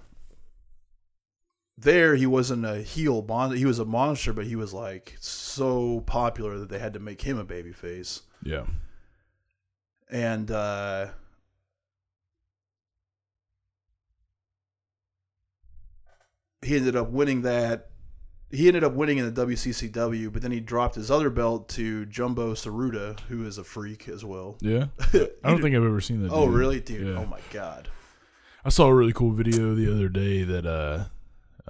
[1.78, 6.00] there he wasn't a heel mon- He was a monster, but he was like so
[6.00, 8.20] popular that they had to make him a babyface.
[8.42, 8.64] Yeah.
[10.10, 11.08] And uh,
[16.62, 17.88] he ended up winning that.
[18.50, 22.04] He ended up winning in the WCCW, but then he dropped his other belt to
[22.06, 24.56] Jumbo Tsuruta, who is a freak as well.
[24.60, 24.86] Yeah.
[25.14, 26.32] I don't think I've ever seen that.
[26.32, 26.54] Oh, dude.
[26.54, 27.06] really, dude?
[27.06, 27.20] Yeah.
[27.20, 27.88] Oh my god.
[28.64, 31.04] I saw a really cool video the other day that uh,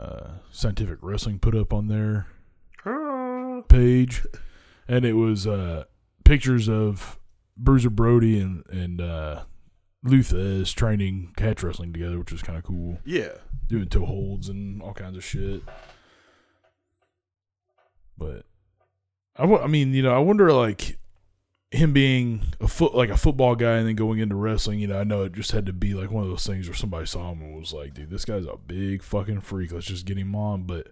[0.01, 2.27] uh, Scientific Wrestling put up on their
[3.69, 4.27] page,
[4.89, 5.85] and it was uh,
[6.25, 7.19] pictures of
[7.57, 9.45] Bruiser Brody and and uh,
[10.03, 13.33] Lou Thesz training catch wrestling together, which was kind of cool, Yeah.
[13.69, 15.63] doing toe holds and all kinds of shit.
[18.17, 18.45] But
[19.37, 20.99] I, I mean, you know, I wonder like
[21.71, 24.81] him being a foot like a football guy and then going into wrestling.
[24.81, 26.75] You know, I know it just had to be like one of those things where
[26.77, 29.73] somebody saw him and was like, "Dude, this guy's a big fucking freak.
[29.73, 30.89] Let's just get him on." But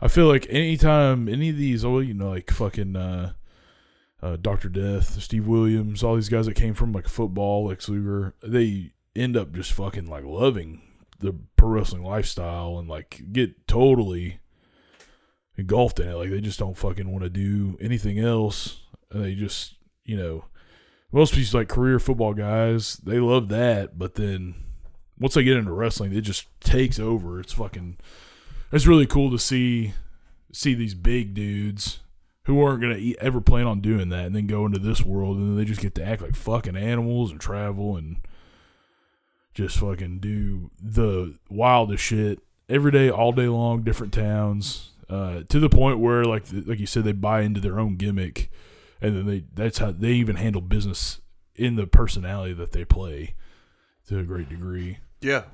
[0.00, 3.32] I feel like anytime any of these, oh, you know, like fucking uh,
[4.26, 8.34] uh, Doctor Death, Steve Williams, all these guys that came from like football, Lex Luger,
[8.42, 10.82] they end up just fucking like loving
[11.20, 14.40] the pro wrestling lifestyle and like get totally
[15.56, 16.14] engulfed in it.
[16.14, 18.80] Like they just don't fucking want to do anything else.
[19.12, 20.46] And they just, you know,
[21.12, 24.54] most of these like career football guys, they love that, but then
[25.18, 27.38] once they get into wrestling, it just takes over.
[27.38, 27.96] It's fucking
[28.72, 29.94] it's really cool to see
[30.52, 32.00] see these big dudes
[32.46, 35.36] who aren't gonna e- ever plan on doing that, and then go into this world,
[35.36, 38.16] and then they just get to act like fucking animals and travel and
[39.54, 45.60] just fucking do the wildest shit every day, all day long, different towns, uh, to
[45.60, 48.50] the point where, like like you said, they buy into their own gimmick,
[49.00, 51.20] and then they that's how they even handle business
[51.54, 53.34] in the personality that they play
[54.08, 54.98] to a great degree.
[55.20, 55.44] Yeah.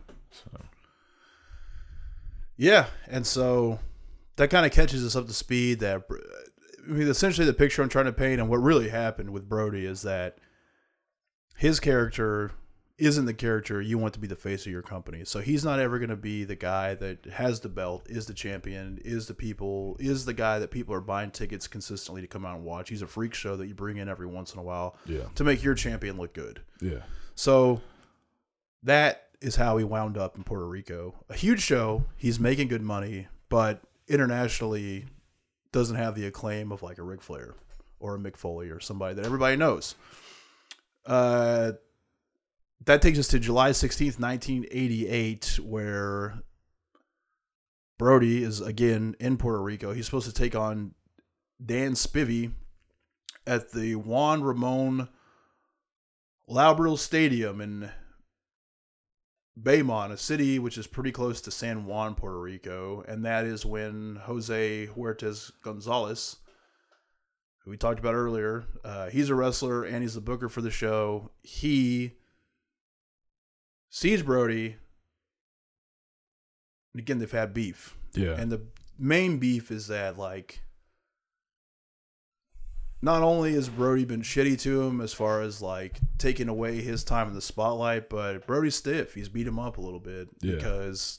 [2.57, 3.81] Yeah, and so
[4.37, 5.81] that kind of catches us up to speed.
[5.81, 6.03] That
[6.87, 9.87] I mean, essentially, the picture I'm trying to paint and what really happened with Brody
[9.87, 10.39] is that
[11.57, 12.53] his character
[12.99, 15.25] isn't the character you want to be the face of your company.
[15.25, 18.35] So he's not ever going to be the guy that has the belt, is the
[18.35, 22.45] champion, is the people, is the guy that people are buying tickets consistently to come
[22.45, 22.91] out and watch.
[22.91, 25.43] He's a freak show that you bring in every once in a while Yeah, to
[25.45, 26.61] make your champion look good.
[26.81, 27.01] yeah,
[27.35, 27.81] So
[28.85, 31.15] that is how he wound up in Puerto Rico.
[31.29, 32.05] A huge show.
[32.17, 35.07] He's making good money, but internationally
[35.73, 37.55] doesn't have the acclaim of like a Ric Flair
[37.99, 39.95] or a Mick Foley or somebody that everybody knows.
[41.07, 41.73] Uh,
[42.85, 46.43] that takes us to July 16th, 1988, where
[47.99, 49.93] Brody is again in Puerto Rico.
[49.93, 50.95] He's supposed to take on
[51.65, 52.53] Dan Spivey
[53.47, 55.09] at the Juan Ramon
[56.49, 57.91] Loubriel Stadium in
[59.61, 63.67] Bayamón, a city which is pretty close to San Juan, Puerto Rico, and that is
[63.67, 66.37] when Jose Huertas Gonzalez,
[67.59, 70.71] who we talked about earlier, uh, he's a wrestler and he's the booker for the
[70.71, 71.31] show.
[71.43, 72.13] He
[73.91, 74.77] sees Brody.
[76.95, 78.33] And again, they've had beef, yeah.
[78.33, 78.63] and the
[78.99, 80.62] main beef is that like
[83.05, 87.03] not only has Brody been shitty to him as far as like taking away his
[87.05, 89.15] time in the spotlight, but Brody's stiff.
[89.15, 90.55] He's beat him up a little bit Yeah.
[90.55, 91.19] because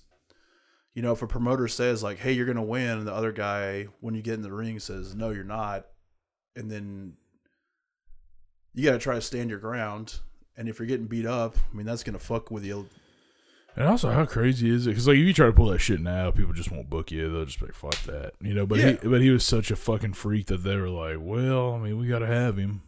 [0.96, 3.88] you know if a promoter says like, "Hey, you're gonna win," and the other guy
[4.00, 5.88] when you get in the ring says, "No, you're not,"
[6.56, 7.14] and then
[8.74, 10.20] you got to try to stand your ground.
[10.56, 12.88] And if you're getting beat up, I mean that's gonna fuck with you.
[13.76, 14.92] And also, how crazy is it?
[14.92, 17.32] Because like, if you try to pull that shit now, people just won't book you.
[17.32, 18.66] They'll just be like, "Fuck that," you know.
[18.68, 18.92] But Yeah.
[19.02, 21.98] he, but he was such a fucking freak that they were like, "Well, I mean,
[21.98, 22.84] we got to have him."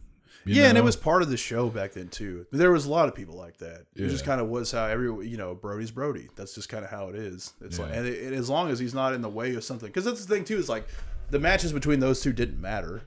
[0.48, 2.46] yeah, and it was part of the show back then too.
[2.52, 3.86] But there was a lot of people like that.
[3.96, 4.06] It Yeah.
[4.08, 6.28] just kind of was how every you know Brody's Brody.
[6.36, 7.52] That's just kind of how it is.
[7.60, 9.88] It's like, and, it, and as long as he's not in the way of something,
[9.88, 10.56] because that's the thing too.
[10.56, 10.86] Is like
[11.30, 13.02] the matches between those two didn't matter.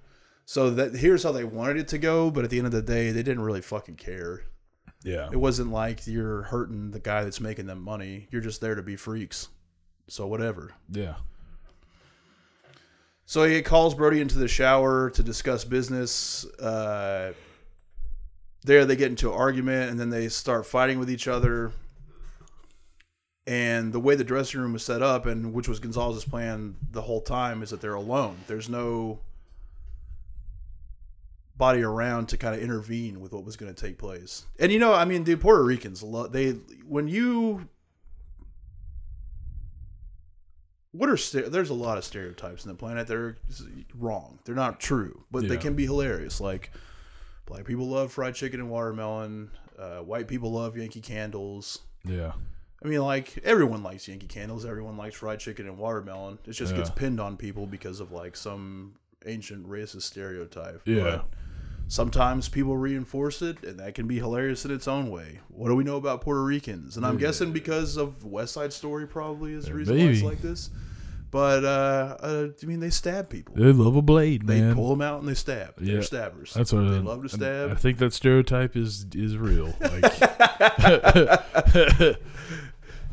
[0.46, 2.82] So that here's how they wanted it to go, but at the end of the
[2.82, 4.42] day, they didn't really fucking care.
[5.04, 8.28] Yeah, It wasn't like you're hurting the guy that's making them money.
[8.32, 9.48] You're just there to be freaks.
[10.08, 10.74] So whatever.
[10.92, 11.16] yeah,
[13.26, 16.46] So he calls Brody into the shower to discuss business.
[16.60, 17.34] Uh,
[18.64, 21.72] there, they get into an argument, and then they start fighting with each other.
[23.48, 27.02] And the way the dressing room was set up, and which was Gonzalez's plan the
[27.02, 28.38] whole time, is that they're alone.
[28.48, 29.20] There's no
[31.60, 34.46] body around to kind of intervene with what was going to take place.
[34.60, 36.54] And you know, I mean, the Puerto Ricans, love they
[36.88, 37.68] when you
[40.92, 43.38] what are st- there's a lot of stereotypes in the planet that are
[43.94, 44.40] wrong.
[44.46, 46.42] They're not true, but they can be hilarious.
[46.42, 46.72] Like
[47.46, 49.52] black people love fried chicken and watermelon.
[49.78, 51.80] Uh, white people love Yankee candles.
[52.04, 52.32] Yeah.
[52.84, 54.66] I mean, like everyone likes Yankee candles.
[54.66, 56.40] Everyone likes fried chicken and watermelon.
[56.46, 58.96] It just gets pinned on people because of like some
[59.26, 60.82] ancient racist stereotype.
[60.86, 61.04] Yeah.
[61.04, 61.26] But
[61.90, 65.42] sometimes people reinforce it, and that can be hilarious in its own way.
[65.50, 66.96] What do we know about Puerto Ricans?
[66.96, 70.42] And I'm guessing because of West Side Story probably is the reason why it's like
[70.42, 70.70] this.
[71.32, 73.54] But uh, uh, I mean, they stab people.
[73.56, 74.58] They love a blade, man.
[74.58, 74.76] They man.
[74.76, 75.76] pull them out and they stab.
[75.78, 76.02] They're Yeah.
[76.02, 76.54] stabbers.
[76.56, 77.70] That's what they I- love to stab.
[77.72, 79.72] I think that stereotype is is real.
[79.80, 80.06] Like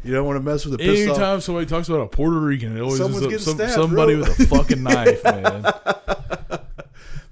[0.05, 1.43] You don't want to mess with a pissed off.
[1.43, 4.23] somebody talks about a Puerto Rican, it always Someone's is some, stabbed, somebody bro.
[4.29, 5.65] with a fucking knife, man.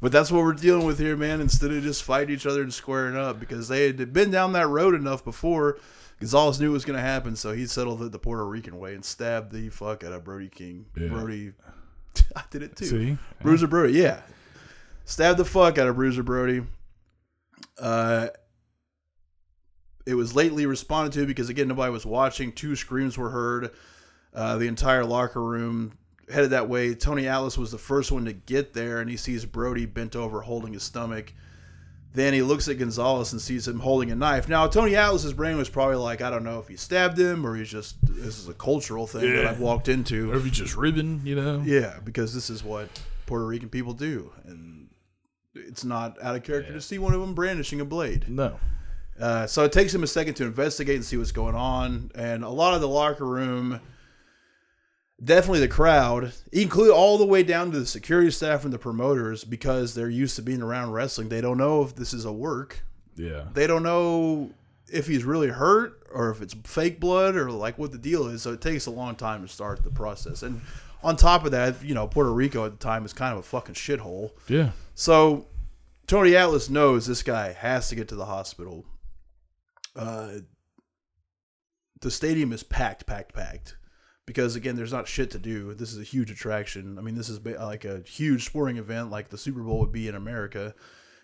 [0.05, 1.41] But that's what we're dealing with here, man.
[1.41, 4.69] Instead of just fighting each other and squaring up, because they had been down that
[4.69, 5.79] road enough before.
[6.21, 8.95] Gonzalez knew it was going to happen, so he settled it the Puerto Rican way
[8.95, 10.85] and stabbed the fuck out of Brody King.
[10.95, 11.09] Yeah.
[11.09, 11.53] Brody,
[12.37, 12.85] I did it too.
[12.85, 14.21] See, Bruiser Brody, yeah,
[15.07, 16.65] stabbed the fuck out of Bruiser Brody.
[17.79, 18.29] Uh,
[20.05, 22.53] it was lately responded to because again nobody was watching.
[22.53, 23.71] Two screams were heard.
[24.35, 25.97] Uh, the entire locker room
[26.33, 26.95] headed that way.
[26.95, 30.41] Tony Atlas was the first one to get there, and he sees Brody bent over
[30.41, 31.33] holding his stomach.
[32.13, 34.49] Then he looks at Gonzalez and sees him holding a knife.
[34.49, 37.57] Now Tony Atlas's brain was probably like, I don't know if he stabbed him or
[37.57, 40.31] he's just this is a cultural thing that I've walked into.
[40.31, 41.61] or if you just ribbon, you know.
[41.67, 42.89] Yeah, because this is what
[43.27, 44.89] Puerto Rican people do, and
[45.57, 46.77] it's not out of character Yeah.
[46.77, 48.27] to see one of them brandishing a blade.
[48.29, 48.61] No.
[49.19, 52.45] Uh, so it takes him a second to investigate and see what's going on, and
[52.45, 53.81] a lot of the locker room,
[55.23, 59.45] definitely the crowd, include all the way down to the security staff and the promoters,
[59.45, 61.29] because they're used to being around wrestling.
[61.29, 62.85] They don't know if this is a work.
[63.17, 63.45] Yeah.
[63.53, 64.51] They don't know
[64.93, 68.43] if he's really hurt or if it's fake blood or like what the deal is.
[68.43, 70.43] So it takes a long time to start the process.
[70.43, 70.61] And
[71.03, 73.43] on top of that, you know, Puerto Rico at the time is kind of a
[73.43, 74.33] fucking shithole.
[74.49, 74.71] Yeah.
[74.95, 75.47] So
[76.07, 78.85] Tony Atlas knows this guy has to get to the hospital.
[79.97, 80.39] Uh,
[82.01, 83.77] the stadium is packed, packed, packed.
[84.27, 85.75] Because again, there's not shit to do.
[85.75, 86.99] This is a huge attraction.
[86.99, 90.09] I mean, this is like a huge sporting event, like the Super Bowl would be
[90.09, 90.75] in America.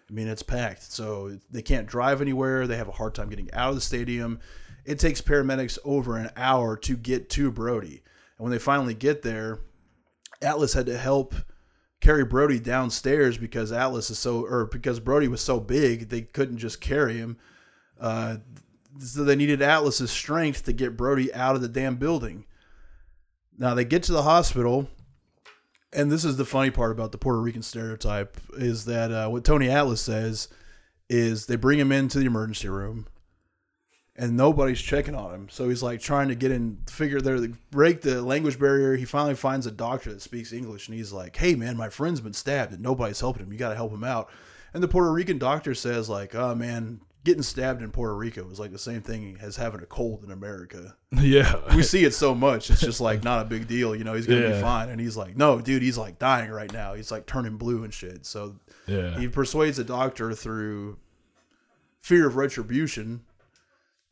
[0.09, 2.67] I mean, it's packed, so they can't drive anywhere.
[2.67, 4.41] They have a hard time getting out of the stadium.
[4.85, 8.03] It takes paramedics over an hour to get to Brody,
[8.37, 9.61] and when they finally get there,
[10.43, 11.35] Atlas had to help
[12.01, 16.59] carry Brody downstairs because Atlas is so, or because Brody was so big, they couldn't
[16.59, 17.37] just carry him.
[18.01, 18.39] Uh,
[18.99, 22.47] so they needed Atlas's strength to get Brody out of the damn building.
[23.61, 24.89] Now they get to the hospital,
[25.93, 29.45] and this is the funny part about the Puerto Rican stereotype is that uh, what
[29.45, 30.49] Tony Atlas says
[31.11, 33.07] is they bring him into the emergency room,
[34.17, 35.49] and nobody's checking on him.
[35.51, 37.39] So he's like trying to get in, figure there,
[37.71, 38.97] break the language barrier.
[38.97, 42.23] He finally finds a doctor that speaks English, and he's like, "Hey man, my friend's
[42.23, 43.53] been stabbed, and nobody's helping him.
[43.53, 44.31] You got to help him out."
[44.73, 48.59] And the Puerto Rican doctor says like, "Oh man." Getting stabbed in Puerto Rico is
[48.59, 51.61] like the same thing as having a cold in America Yeah.
[51.77, 52.71] we see it so much.
[52.71, 53.95] It's just like not a big deal.
[53.95, 54.89] You know, he's gonna be fine.
[54.89, 56.95] And he's like, no, dude, he's like dying right now.
[56.95, 58.25] He's like turning blue and shit.
[58.25, 58.57] So
[58.87, 59.19] yeah.
[59.19, 60.97] he persuades a doctor through
[62.01, 63.21] fear of retribution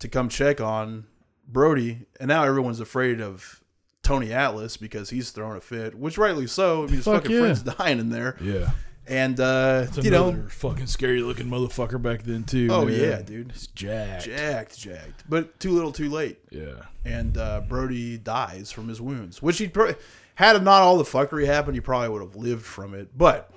[0.00, 1.06] to come check on
[1.46, 2.06] Brody.
[2.20, 3.62] And now everyone's afraid of
[4.02, 6.82] Tony Atlas because he's throwing a fit, which rightly so.
[6.82, 7.40] I mean, his Fuck fucking yeah.
[7.40, 8.36] friend's dying in there.
[8.40, 8.70] yeah.
[9.08, 12.68] And uh, It's you know, another fucking scary looking motherfucker back then too.
[12.70, 13.00] Oh, man.
[13.00, 13.52] yeah, dude.
[13.52, 14.24] He's jacked.
[14.26, 16.38] jacked, jacked, but too little, too late.
[16.50, 16.82] Yeah.
[17.04, 19.40] and uh, Brody dies from his wounds.
[19.40, 19.94] Which he pro-
[20.34, 23.16] had not all the fuckery happened, he probably would have lived from it.
[23.16, 23.50] But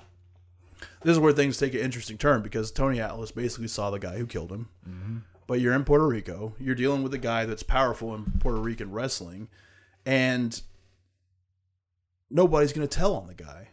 [1.03, 4.17] this is where things take an interesting turn because Tony Atlas basically saw the guy
[4.17, 5.25] who killed him.
[5.47, 6.53] But you're in Puerto Rico.
[6.59, 9.49] You're dealing with a guy that's powerful in Puerto Rican wrestling,
[10.05, 10.61] and
[12.29, 13.67] nobody's going to tell on the guy.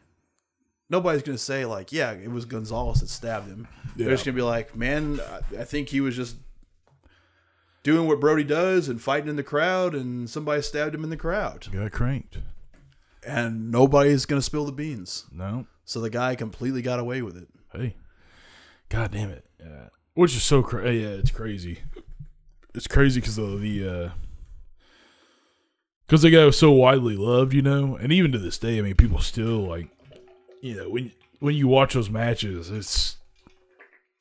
[0.90, 4.34] Nobody's going to say like, "Yeah, it was Gonzalez that stabbed him." They're just going
[4.34, 5.20] to be like, "Man,
[5.58, 6.36] I- think he was just
[7.82, 11.16] doing what Brody does and fighting in the crowd, and somebody stabbed him in the
[11.16, 12.38] crowd, Got cranked.
[13.26, 15.24] and nobody's gonna spill the beans.
[15.32, 15.66] No.
[15.84, 17.48] So the guy completely got away with it.
[17.72, 17.96] Hey.
[18.90, 19.44] God damn it.
[19.60, 19.88] Yeah.
[20.14, 21.02] Which is so crazy.
[21.02, 21.78] Yeah, it's crazy.
[22.74, 24.10] It's crazy because of the uh
[26.06, 28.82] because the guy was so widely loved, you know, and even to this day, I
[28.82, 29.88] mean, people still like,
[30.62, 33.16] you know, when when you watch those matches, it's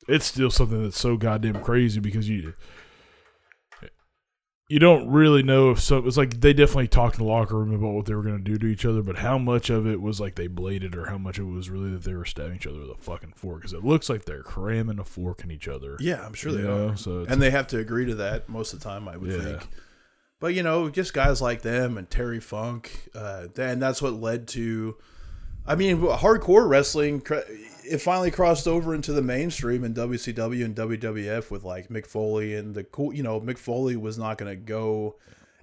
[0.06, 2.54] it's still something that's so goddamn crazy because you
[4.70, 5.98] you don't really know if so.
[6.06, 8.42] It's like they definitely talked in the locker room about what they were going to
[8.44, 11.16] do to each other, but how much of it was like they bladed, or how
[11.16, 13.60] much of it was really that they were stabbing each other with a fucking fork?
[13.60, 15.96] Because it looks like they're cramming a fork in each other.
[16.00, 16.90] Yeah, I'm sure they know?
[16.90, 19.08] are, So and they have to agree to that most of the time.
[19.08, 19.38] I would Yeah.
[19.40, 19.68] think.
[20.38, 24.48] But you know, just guys like them and Terry Funk, uh, and that's what led
[24.48, 24.96] to.
[25.68, 27.22] I mean, hardcore wrestling.
[27.84, 32.54] It finally crossed over into the mainstream in WCW and WWF with like Mick Foley
[32.54, 33.12] and the cool.
[33.14, 35.16] You know, Mick Foley was not going to go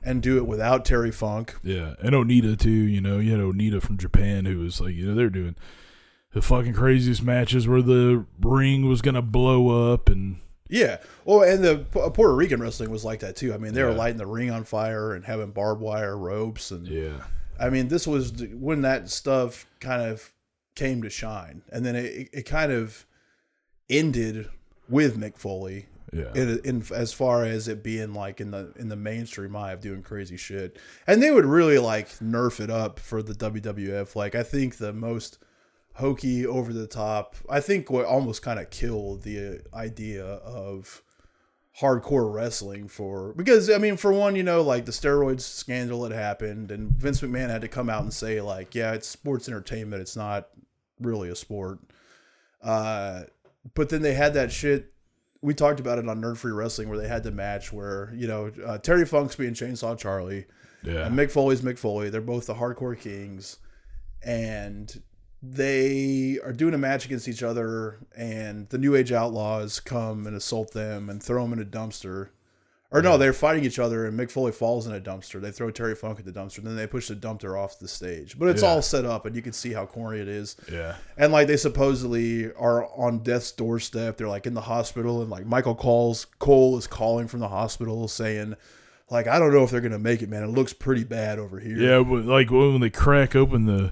[0.03, 1.55] and do it without Terry Funk.
[1.63, 2.69] Yeah, and Onita too.
[2.69, 5.55] You know, you had Onita from Japan who was like, you know, they're doing
[6.33, 10.37] the fucking craziest matches where the ring was gonna blow up and
[10.67, 10.97] Yeah.
[11.23, 13.53] Well, and the uh, Puerto Rican wrestling was like that too.
[13.53, 16.87] I mean, they were lighting the ring on fire and having barbed wire ropes, and
[16.87, 17.23] yeah,
[17.59, 20.33] I mean, this was when that stuff kind of
[20.75, 23.05] came to shine, and then it, it kind of
[23.89, 24.49] ended
[24.89, 25.87] with Mick Foley.
[26.11, 29.71] yeah, In, in as far as it being like in the in the mainstream eye
[29.71, 30.77] of doing crazy shit,
[31.07, 34.15] and they would really like nerf it up for the WWF.
[34.15, 35.37] Like I think the most
[35.95, 37.35] hokey, over the top.
[37.49, 41.01] I think what almost kind of killed the idea of
[41.79, 46.13] hardcore wrestling for because I mean for one you know like the steroids scandal had
[46.13, 50.01] happened and Vince McMahon had to come out and say like yeah it's sports entertainment
[50.01, 50.47] it's not
[51.01, 51.79] really a sport
[52.63, 53.23] uh
[53.73, 54.93] but then they had that shit
[55.41, 58.27] we talked about it on Nerd Free Wrestling where they had the match where you
[58.27, 60.45] know uh, Terry Funk's being Chainsaw Charlie
[60.85, 62.09] yeah, and Mick Foley's Mick Foley.
[62.09, 63.57] They're both the hardcore kings,
[64.23, 65.01] and
[65.41, 67.99] they are doing a match against each other.
[68.17, 72.29] And the New Age Outlaws come and assault them and throw them in a dumpster.
[72.91, 75.41] Or no, they're fighting each other, and Mick Foley falls in a dumpster.
[75.41, 77.89] They throw Terry Funk at the dumpster, and then they push the dumpster off the
[77.89, 78.39] stage.
[78.39, 78.69] But it's Yeah.
[78.69, 80.55] all set up, and you can see how corny it is.
[80.71, 84.15] yeah, And like they supposedly are on death's doorstep.
[84.15, 88.07] They're like in the hospital, and like Michael calls Cole is calling from the hospital
[88.07, 88.55] saying,
[89.09, 90.43] like I don't know if they're gonna make it, man.
[90.43, 91.77] It looks pretty bad over here.
[91.77, 91.97] yeah.
[92.01, 93.91] But like when they crack open the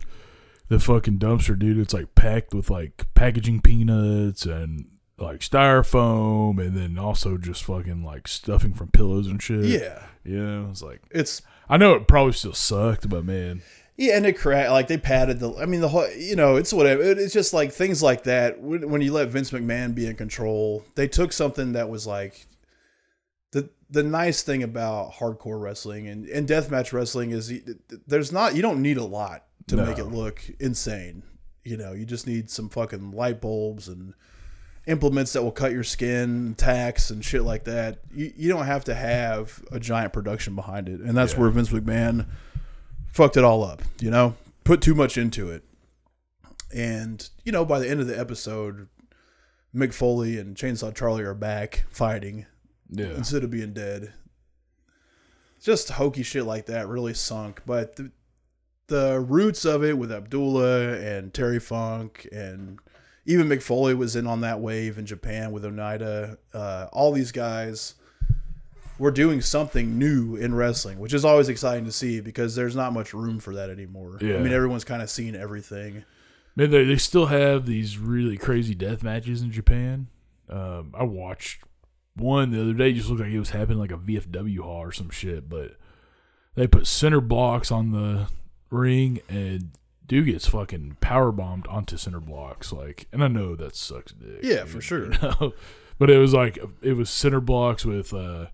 [0.74, 4.88] the fucking dumpster, dude, it's like packed with like packaging peanuts and
[5.20, 9.66] like styrofoam, and then also just fucking like stuffing from pillows and shit.
[9.66, 10.04] yeah.
[10.26, 10.70] yeah.
[10.70, 13.62] It's like It's I know it probably still sucked, but man,
[13.98, 14.72] yeah, and it cracked.
[14.72, 15.54] like they padded the.
[15.56, 17.02] I mean the whole, you know, it's whatever.
[17.04, 18.60] It- It's just like things like that.
[18.60, 22.48] When, when you let Vince McMahon be in control, they took something that was like
[23.52, 27.54] the the nice thing about hardcore wrestling and and deathmatch wrestling is
[28.08, 29.86] there's not you don't need a lot to No.
[29.86, 31.24] make it look insane.
[31.64, 34.14] You know, you just need some fucking light bulbs and
[34.86, 38.00] implements that will cut your skin, tacks and shit like that.
[38.14, 41.40] You you don't have to have a giant production behind it, and that's Yeah.
[41.40, 42.26] where Vince McMahon
[43.08, 43.82] fucked it all up.
[44.02, 44.36] You know,
[44.66, 45.64] put too much into it,
[46.74, 48.88] and you know by the end of the episode,
[49.74, 52.46] Mick Foley and Chainsaw Charlie are back fighting
[52.90, 54.12] yeah, instead of being dead.
[55.62, 58.12] Just hokey shit like that really sunk, but the
[58.88, 62.80] the roots of it with Abdullah and Terry Funk and
[63.26, 66.38] even Mick Foley was in on that wave in Japan with Onita.
[66.54, 67.96] Uh, all these guys
[69.00, 72.94] were doing something new in wrestling, which is always exciting to see because there's not
[72.94, 74.18] much room for that anymore.
[74.22, 76.04] I mean, everyone's kind of seen everything.
[76.56, 80.08] Man, they, they still have these really crazy death matches in Japan.
[80.50, 81.64] Um, I watched
[82.16, 82.94] one the other day.
[82.94, 85.50] Just looked like it was happening like a VFW hall or some shit.
[85.50, 85.78] But
[86.56, 88.28] they put center blocks on the
[88.74, 89.70] ring, and
[90.06, 92.74] dude gets fucking power bombed onto center blocks.
[92.74, 94.40] Like, and I know that sucks dick.
[94.44, 95.06] Yeah, dude, for sure.
[95.14, 95.54] you know?
[96.00, 98.48] but it was like it was center blocks with uh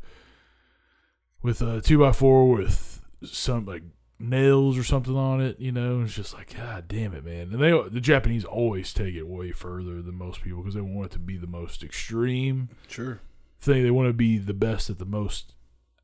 [1.42, 3.84] with a two by four with some like
[4.20, 6.02] nails or something on it, you know.
[6.02, 7.54] It's just like, God damn it, man.
[7.54, 11.08] And they the Japanese always take it way further than most people because they want
[11.08, 13.22] it to be the most extreme Sure.
[13.62, 13.84] thing.
[13.84, 15.54] They want to be the best at the most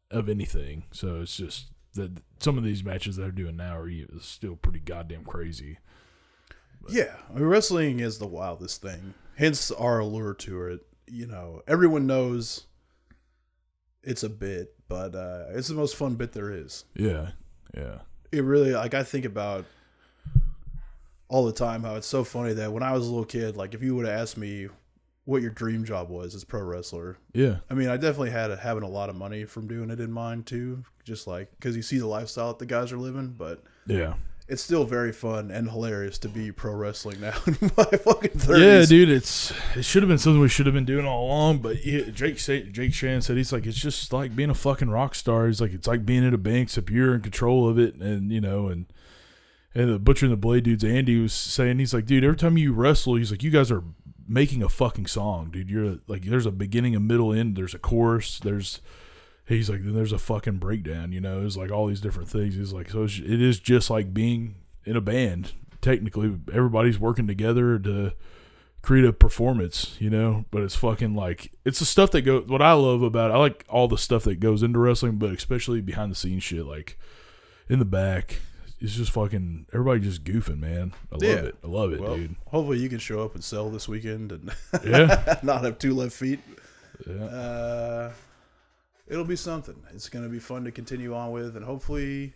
[0.09, 0.86] of anything.
[0.91, 5.26] So it's just that some of these matches they're doing now are still pretty goddamn
[5.26, 5.80] crazy.
[6.88, 9.16] Yeah, I mean, wrestling is the wildest thing.
[9.36, 10.82] Hence our allure to it.
[11.08, 12.68] You know, everyone knows
[14.04, 16.86] it's a bit, but uh, it's the most fun bit there is.
[16.96, 17.32] Yeah,
[17.76, 18.00] yeah,
[18.32, 19.66] It really, like, I think about
[21.28, 23.74] all the time how it's so funny that when I was a little kid, like,
[23.74, 24.68] if you would have asked me
[25.26, 28.55] what your dream job was as pro wrestler, yeah, I mean, I definitely had a,
[28.55, 31.82] having a lot of money from doing it in mind too, just like because you
[31.82, 34.13] see the lifestyle that the guys are living, but yeah.
[34.47, 38.59] it's still very fun and hilarious to be pro wrestling now in my fucking 30s.
[38.59, 41.57] Yeah, dude, it's it should have been something we should have been doing all along.
[41.59, 44.89] But yeah, Jake say, Jake Shan said he's like it's just like being a fucking
[44.91, 45.47] rock star.
[45.47, 48.32] He's like it's like being at a bank, except you're in control of it, and
[48.32, 48.86] you know, and
[49.73, 50.84] and the butcher and the blade dudes.
[50.84, 53.84] Andy was saying he's like, dude, every time you wrestle, he's like, you guys are
[54.28, 55.69] making a fucking song, dude.
[55.69, 57.55] You're like, there's a beginning, a middle, end.
[57.55, 58.39] There's a chorus.
[58.39, 58.82] There's
[59.45, 61.11] he's like, then there's a fucking breakdown.
[61.11, 62.55] You know, it's like all these different things.
[62.55, 65.53] He's like, so it's, it is just like being in a band.
[65.82, 68.13] Technically, everybody's working together to
[68.82, 70.45] create a performance, you know.
[70.49, 72.41] But it's fucking like it's the stuff that go.
[72.41, 75.32] What I love about it, I like all the stuff that goes into wrestling, but
[75.32, 76.97] especially behind the scenes shit, like
[77.69, 78.39] in the back.
[78.80, 80.93] It's just fucking everybody just goofing, man.
[81.11, 81.36] I love Yeah.
[81.49, 81.55] it.
[81.63, 82.36] I love it, Well, dude.
[82.47, 84.51] hopefully you can show up and sell this weekend and
[84.86, 86.39] Yeah, not have two left feet.
[87.07, 88.11] yeah, Uh,
[89.07, 89.76] it'll be something.
[89.93, 92.34] It's going to be fun to continue on with, and hopefully,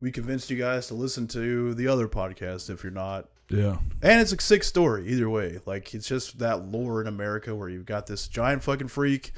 [0.00, 3.28] we convinced you guys to listen to the other podcast if you're not.
[3.48, 5.60] yeah, And it's a sick story either way.
[5.66, 9.32] Like it's just that lore in America where you've got this giant fucking freak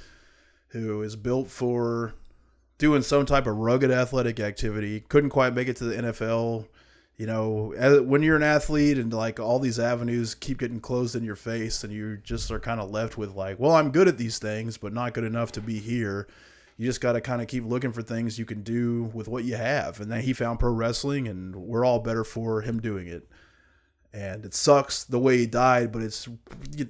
[0.68, 2.14] who is built for
[2.78, 5.00] doing some type of rugged athletic activity.
[5.00, 6.66] Couldn't quite make it to the NFL.
[7.16, 11.16] You know, as, when you're an athlete and like all these avenues keep getting closed
[11.16, 14.08] in your face, and you just are kind of left with like, well, I'm good
[14.08, 16.28] at these things, but not good enough to be here.
[16.76, 19.44] You just got to kind of keep looking for things you can do with what
[19.44, 19.98] you have.
[19.98, 23.26] And then he found pro wrestling, and we're all better for him doing it
[24.16, 26.26] and it sucks the way he died, but it's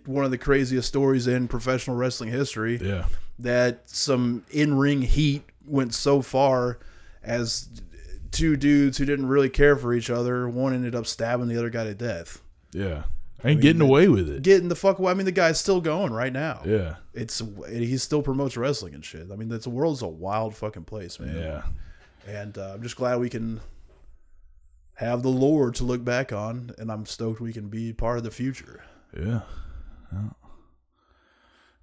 [0.05, 3.07] one of the craziest stories in professional wrestling history yeah,
[3.39, 6.79] that some in-ring heat went so far
[7.23, 7.69] as
[8.31, 11.71] two dudes who didn't really care for each other, one ended up stabbing the other
[11.71, 12.41] guy to death.
[12.73, 13.05] yeah.
[13.45, 14.43] Ain't getting away with it.
[14.43, 15.13] Getting the fuck away.
[15.13, 16.63] I mean, the guy's still going right now.
[16.65, 19.29] Yeah, It's he still promotes wrestling and shit.
[19.31, 21.37] I mean, that's the world's a wild fucking place, man.
[21.37, 21.63] yeah,
[22.27, 23.61] And uh, I'm just glad we can
[24.95, 28.25] have the lore to look back on, and I'm stoked we can be part of
[28.25, 28.83] the future.
[29.17, 29.43] yeah.
[30.13, 30.29] yeah.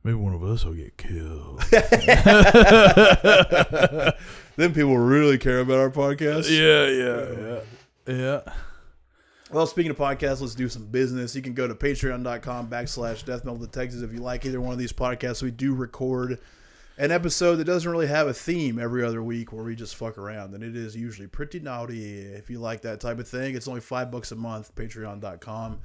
[0.03, 1.63] Maybe one of us will get killed.
[4.55, 6.47] Then people really care about our podcast.
[6.49, 7.61] yeah, yeah,
[8.07, 8.53] yeah, yeah.
[9.51, 11.35] Well, speaking of podcasts, let's do some business.
[11.35, 14.79] You can go to patreon.com backslash death metal detectives if you like either one of
[14.79, 15.41] these podcasts.
[15.41, 16.39] We do record
[16.97, 20.17] an episode that doesn't really have a theme every other week where we just fuck
[20.17, 20.53] around.
[20.53, 22.19] And it is usually pretty naughty.
[22.19, 25.79] If you like that type of thing, it's only five bucks a month, patreon.com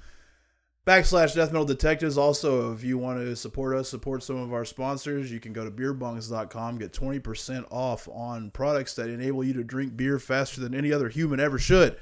[0.88, 2.16] backslash death metal detectives.
[2.16, 5.62] Also, if you want to support us, support some of our sponsors, you can go
[5.62, 10.74] to beerbungs.com, get 20% off on products that enable you to drink beer faster than
[10.74, 11.98] any other human ever should.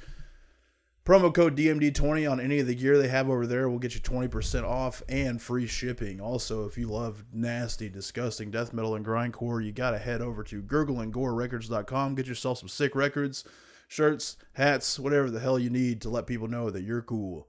[1.05, 4.01] Promo code DMD20 on any of the gear they have over there will get you
[4.01, 6.21] 20% off and free shipping.
[6.21, 10.45] Also, if you love nasty, disgusting death metal and grindcore, you got to head over
[10.45, 12.15] to gurgleandgorerecords.com.
[12.15, 13.43] Get yourself some sick records,
[13.89, 17.49] shirts, hats, whatever the hell you need to let people know that you're cool.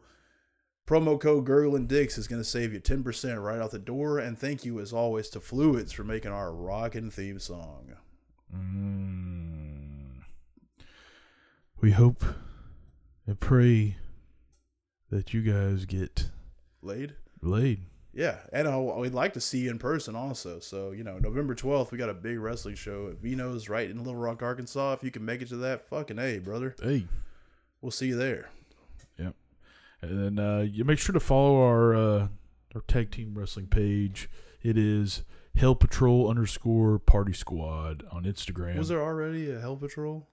[0.88, 4.20] Promo code Gurgle and Dicks is going to save you 10% right out the door.
[4.20, 7.92] And thank you, as always, to Fluids for making our rockin' theme song.
[8.56, 10.24] Mm.
[11.82, 12.24] We hope
[13.28, 13.98] and pray
[15.12, 16.30] that you guys get
[16.82, 17.16] Laid?
[17.42, 17.82] laid.
[18.14, 20.60] Yeah, and uh, we'd like to see you in person also.
[20.60, 23.98] So, you know, November 12th, we got a big wrestling show at Vino's right in
[23.98, 24.94] Little Rock, Arkansas.
[24.94, 26.76] If you can make it to that, fucking A, brother.
[26.82, 27.06] Hey.
[27.82, 28.50] We'll see you there.
[30.02, 32.28] And then uh, you make sure to follow our uh,
[32.76, 34.30] our tag team wrestling page.
[34.62, 35.24] It is
[35.56, 38.78] Hell Patrol underscore Party Squad on Instagram.
[38.78, 40.28] Was there already a Hell Patrol?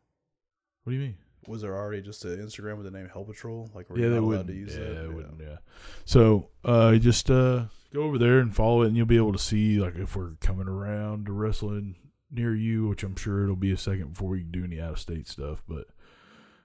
[0.83, 1.17] What do you mean?
[1.47, 3.71] Was there already just an Instagram with the name Hell Patrol?
[3.75, 4.95] Like, were yeah, you they not allowed to use yeah, that?
[4.95, 5.15] Yeah.
[5.15, 5.41] wouldn't.
[5.41, 5.57] Yeah.
[6.05, 9.39] So uh, just uh, go over there and follow it, and you'll be able to
[9.39, 11.97] see like if we're coming around to wrestling
[12.31, 14.99] near you, which I'm sure it'll be a second before we do any out of
[14.99, 15.63] state stuff.
[15.69, 15.87] But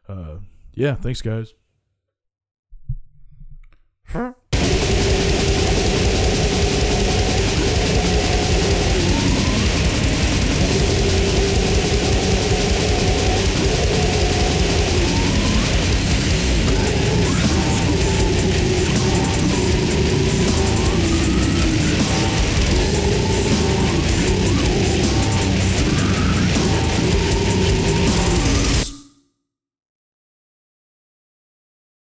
[0.08, 0.40] uh,
[0.74, 1.54] yeah, thanks guys.
[4.12, 4.34] Huh?